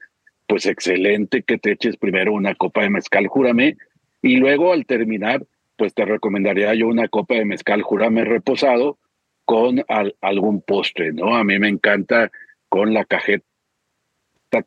pues 0.50 0.66
excelente 0.66 1.44
que 1.44 1.60
te 1.60 1.72
eches 1.74 1.96
primero 1.96 2.34
una 2.34 2.56
copa 2.56 2.82
de 2.82 2.90
mezcal 2.90 3.28
júrame 3.28 3.78
y 4.24 4.38
luego 4.38 4.74
al 4.74 4.88
terminar, 4.88 5.46
pues 5.78 5.94
te 5.94 6.04
recomendaría 6.06 6.74
yo 6.74 6.88
una 6.88 7.08
copa 7.08 7.36
de 7.36 7.46
mezcal 7.46 7.84
júrame 7.84 8.26
reposado 8.26 8.98
con 9.46 9.86
algún 10.22 10.62
postre, 10.62 11.14
¿no? 11.14 11.36
A 11.36 11.44
mí 11.44 11.60
me 11.60 11.70
encanta 11.70 12.32
con 12.68 12.96
la 12.96 13.06
cajeta 13.06 13.44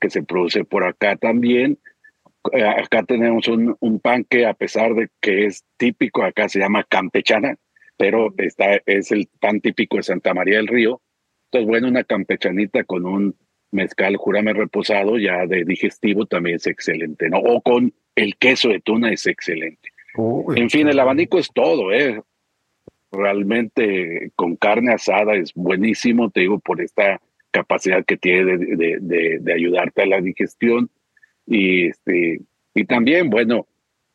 que 0.01 0.09
se 0.09 0.23
produce 0.23 0.65
por 0.65 0.85
acá 0.85 1.17
también. 1.17 1.81
Eh, 2.53 2.65
acá 2.65 3.03
tenemos 3.03 3.49
un, 3.49 3.77
un 3.81 3.99
pan 3.99 4.25
que 4.25 4.47
a 4.47 4.55
pesar 4.55 4.95
de 4.95 5.09
que 5.21 5.47
es 5.47 5.65
típico, 5.77 6.23
acá 6.23 6.49
se 6.49 6.61
llama 6.61 6.85
campechana, 6.85 7.57
pero 7.97 8.33
está, 8.39 8.81
es 8.87 9.11
el 9.11 9.29
pan 9.41 9.61
típico 9.61 9.97
de 9.97 10.05
Santa 10.05 10.33
María 10.33 10.59
del 10.59 10.69
Río. 10.69 11.03
Entonces, 11.47 11.69
bueno, 11.69 11.89
una 11.89 12.05
campechanita 12.05 12.85
con 12.85 13.05
un 13.05 13.37
mezcal 13.73 14.17
jurame 14.17 14.53
reposado 14.53 15.19
ya 15.19 15.47
de 15.47 15.65
digestivo 15.65 16.27
también 16.27 16.57
es 16.57 16.67
excelente, 16.67 17.29
¿no? 17.29 17.39
O 17.39 17.61
con 17.61 17.93
el 18.15 18.37
queso 18.37 18.69
de 18.69 18.81
tuna 18.81 19.11
es 19.11 19.27
excelente. 19.27 19.91
en 20.57 20.71
fin, 20.71 20.89
el 20.89 21.01
abanico 21.01 21.39
es 21.39 21.51
todo, 21.53 21.93
¿eh? 21.93 22.23
Realmente 23.11 24.31
con 24.37 24.57
carne 24.57 24.93
asada 24.93 25.35
es 25.35 25.53
buenísimo, 25.55 26.31
te 26.31 26.41
digo, 26.41 26.59
por 26.61 26.81
esta 26.81 27.21
capacidad 27.51 28.05
que 28.05 28.17
tiene 28.17 28.57
de, 28.57 28.99
de, 29.01 29.39
de, 29.41 29.53
ayudarte 29.53 30.03
a 30.03 30.07
la 30.07 30.21
digestión. 30.21 30.91
Y, 31.47 31.89
este, 31.89 32.41
y 32.75 32.85
también, 32.85 33.29
bueno, 33.29 33.67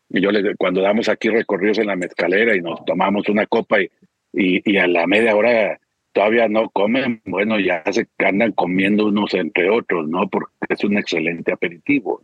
yo 0.09 0.31
le, 0.31 0.55
cuando 0.55 0.81
damos 0.81 1.09
aquí 1.09 1.29
recorridos 1.29 1.79
en 1.79 1.87
la 1.87 1.95
mezcalera 1.95 2.55
y 2.55 2.61
nos 2.61 2.83
tomamos 2.85 3.27
una 3.29 3.45
copa 3.45 3.81
y, 3.81 3.89
y, 4.33 4.71
y 4.71 4.77
a 4.77 4.87
la 4.87 5.05
media 5.05 5.35
hora 5.35 5.79
todavía 6.17 6.47
no 6.47 6.71
comen, 6.71 7.21
bueno, 7.25 7.59
ya 7.59 7.83
se 7.91 8.07
andan 8.17 8.51
comiendo 8.53 9.05
unos 9.05 9.35
entre 9.35 9.69
otros, 9.69 10.09
¿no? 10.09 10.27
Porque 10.27 10.49
es 10.67 10.83
un 10.83 10.97
excelente 10.97 11.53
aperitivo. 11.53 12.23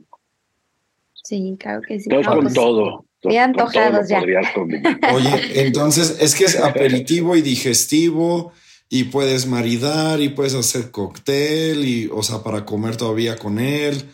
Sí, 1.13 1.55
claro 1.59 1.83
que 1.87 1.99
sí. 1.99 2.09
Entonces, 2.09 2.33
con 2.33 2.41
pues, 2.41 2.53
todo. 2.55 3.05
Bien 3.23 3.43
antojados 3.43 4.09
ya. 4.09 4.19
Oye, 5.13 5.61
entonces 5.61 6.17
es 6.19 6.33
que 6.33 6.45
es 6.45 6.59
aperitivo 6.59 7.35
y 7.35 7.43
digestivo 7.43 8.51
y 8.89 9.03
puedes 9.05 9.45
maridar 9.45 10.19
y 10.21 10.29
puedes 10.29 10.55
hacer 10.55 10.89
cóctel 10.89 11.85
y, 11.85 12.09
o 12.11 12.23
sea, 12.23 12.41
para 12.41 12.65
comer 12.65 12.95
todavía 12.95 13.37
con 13.37 13.59
él. 13.59 14.09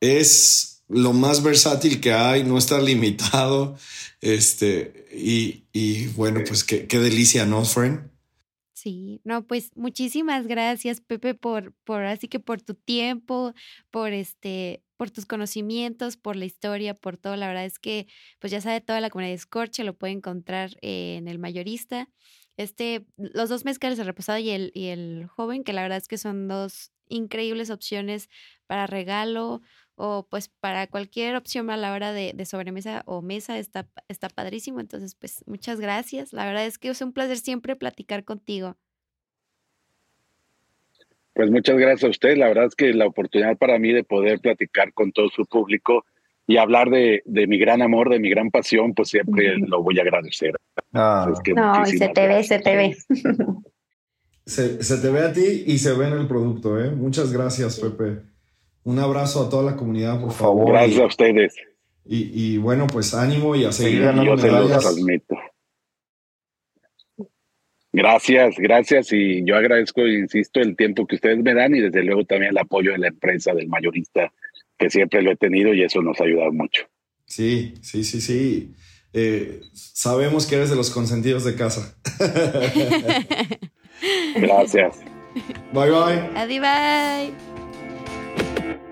Es 0.00 0.82
lo 0.88 1.12
más 1.12 1.44
versátil 1.44 2.00
que 2.00 2.12
hay, 2.12 2.42
no 2.42 2.58
está 2.58 2.80
limitado. 2.80 3.76
Este, 4.20 5.06
y, 5.14 5.62
y 5.72 6.08
bueno, 6.08 6.40
pues 6.46 6.64
qué, 6.64 6.88
qué 6.88 6.98
delicia, 6.98 7.46
¿no, 7.46 7.64
friend? 7.64 8.10
Sí, 8.82 9.20
no, 9.24 9.46
pues 9.46 9.72
muchísimas 9.76 10.46
gracias, 10.46 11.00
Pepe, 11.02 11.34
por, 11.34 11.74
por 11.84 12.04
así 12.04 12.28
que 12.28 12.40
por 12.40 12.62
tu 12.62 12.74
tiempo, 12.74 13.52
por 13.90 14.12
este, 14.12 14.82
por 14.96 15.10
tus 15.10 15.26
conocimientos, 15.26 16.16
por 16.16 16.34
la 16.36 16.46
historia, 16.46 16.94
por 16.94 17.18
todo. 17.18 17.36
La 17.36 17.46
verdad 17.48 17.66
es 17.66 17.78
que, 17.78 18.06
pues 18.38 18.50
ya 18.52 18.60
sabe, 18.62 18.80
toda 18.80 19.00
la 19.02 19.10
comunidad 19.10 19.32
de 19.34 19.38
Scorche 19.38 19.84
lo 19.84 19.98
puede 19.98 20.14
encontrar 20.14 20.70
en 20.80 21.28
el 21.28 21.38
mayorista. 21.38 22.08
este, 22.56 23.04
los 23.18 23.48
dos 23.50 23.64
mezcales, 23.66 23.98
el 23.98 24.06
reposado 24.06 24.38
y 24.38 24.50
el, 24.50 24.70
y 24.74 24.86
el 24.88 25.26
joven, 25.26 25.62
que 25.64 25.72
la 25.74 25.82
verdad 25.82 25.98
es 25.98 26.08
que 26.08 26.18
son 26.18 26.48
dos 26.48 26.92
increíbles 27.08 27.70
opciones 27.70 28.28
para 28.66 28.86
regalo 28.86 29.62
o 30.00 30.26
pues 30.28 30.48
para 30.48 30.86
cualquier 30.86 31.36
opción 31.36 31.68
a 31.68 31.76
la 31.76 31.92
hora 31.92 32.12
de, 32.12 32.32
de, 32.34 32.44
sobremesa 32.46 33.02
o 33.04 33.20
mesa 33.20 33.58
está, 33.58 33.86
está 34.08 34.30
padrísimo. 34.30 34.80
Entonces, 34.80 35.14
pues 35.14 35.44
muchas 35.46 35.78
gracias. 35.78 36.32
La 36.32 36.46
verdad 36.46 36.64
es 36.64 36.78
que 36.78 36.88
es 36.88 37.02
un 37.02 37.12
placer 37.12 37.36
siempre 37.36 37.76
platicar 37.76 38.24
contigo. 38.24 38.76
Pues 41.34 41.50
muchas 41.50 41.76
gracias 41.76 42.04
a 42.04 42.08
usted. 42.08 42.38
La 42.38 42.48
verdad 42.48 42.64
es 42.64 42.74
que 42.74 42.94
la 42.94 43.06
oportunidad 43.06 43.58
para 43.58 43.78
mí 43.78 43.92
de 43.92 44.02
poder 44.02 44.40
platicar 44.40 44.94
con 44.94 45.12
todo 45.12 45.28
su 45.28 45.44
público 45.44 46.06
y 46.46 46.56
hablar 46.56 46.88
de, 46.88 47.22
de 47.26 47.46
mi 47.46 47.58
gran 47.58 47.82
amor, 47.82 48.08
de 48.08 48.20
mi 48.20 48.30
gran 48.30 48.50
pasión, 48.50 48.94
pues 48.94 49.10
siempre 49.10 49.58
lo 49.58 49.82
voy 49.82 49.98
a 49.98 50.02
agradecer. 50.02 50.54
Ah. 50.94 51.30
no, 51.54 51.86
se 51.86 52.08
te 52.08 52.26
ve, 52.26 52.42
se 52.42 52.58
te 52.58 52.76
ve. 52.76 52.96
Se, 54.46 54.82
se, 54.82 54.96
te 54.96 55.10
ve 55.10 55.20
a 55.20 55.32
ti 55.32 55.64
y 55.66 55.78
se 55.78 55.92
ve 55.92 56.08
en 56.08 56.14
el 56.14 56.26
producto, 56.26 56.82
¿eh? 56.82 56.90
Muchas 56.90 57.32
gracias, 57.32 57.78
Pepe. 57.78 58.29
Un 58.84 58.98
abrazo 58.98 59.46
a 59.46 59.50
toda 59.50 59.70
la 59.70 59.76
comunidad, 59.76 60.20
por 60.20 60.32
favor. 60.32 60.72
Gracias 60.72 61.00
a 61.00 61.06
ustedes. 61.06 61.54
Y, 62.04 62.54
y 62.54 62.58
bueno, 62.58 62.86
pues 62.86 63.14
ánimo 63.14 63.54
y 63.54 63.64
a 63.64 63.72
seguir 63.72 64.10
sí, 64.12 64.24
Yo 64.24 64.38
se 64.38 64.50
los 64.50 64.70
transmito. 64.70 65.36
Gracias, 67.92 68.54
gracias. 68.58 69.12
Y 69.12 69.44
yo 69.44 69.56
agradezco, 69.56 70.06
insisto, 70.06 70.60
el 70.60 70.76
tiempo 70.76 71.06
que 71.06 71.16
ustedes 71.16 71.38
me 71.38 71.54
dan 71.54 71.74
y 71.74 71.80
desde 71.80 72.02
luego 72.02 72.24
también 72.24 72.50
el 72.50 72.58
apoyo 72.58 72.92
de 72.92 72.98
la 72.98 73.08
empresa, 73.08 73.52
del 73.52 73.68
mayorista, 73.68 74.32
que 74.78 74.90
siempre 74.90 75.22
lo 75.22 75.32
he 75.32 75.36
tenido 75.36 75.74
y 75.74 75.82
eso 75.82 76.00
nos 76.00 76.20
ha 76.20 76.24
ayudado 76.24 76.52
mucho. 76.52 76.86
Sí, 77.26 77.74
sí, 77.82 78.04
sí, 78.04 78.20
sí. 78.20 78.74
Eh, 79.12 79.60
sabemos 79.72 80.46
que 80.46 80.56
eres 80.56 80.70
de 80.70 80.76
los 80.76 80.90
consentidos 80.90 81.44
de 81.44 81.56
casa. 81.56 81.96
gracias. 84.36 85.00
Bye, 85.72 85.90
bye. 85.90 86.30
Adiós, 86.36 86.62
bye. 86.62 87.49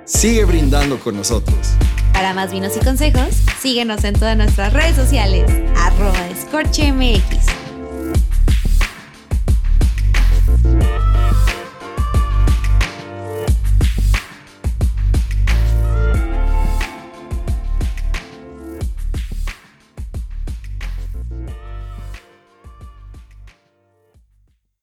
Sigue 0.08 0.46
brindando 0.46 0.98
con 0.98 1.18
nosotros. 1.18 1.74
Para 2.14 2.32
más 2.32 2.50
vinos 2.50 2.72
y 2.80 2.80
consejos, 2.82 3.28
síguenos 3.60 4.04
en 4.04 4.14
todas 4.14 4.38
nuestras 4.38 4.72
redes 4.72 4.96
sociales, 4.96 5.44
arroba 5.76 6.28
escorchemx. 6.28 7.57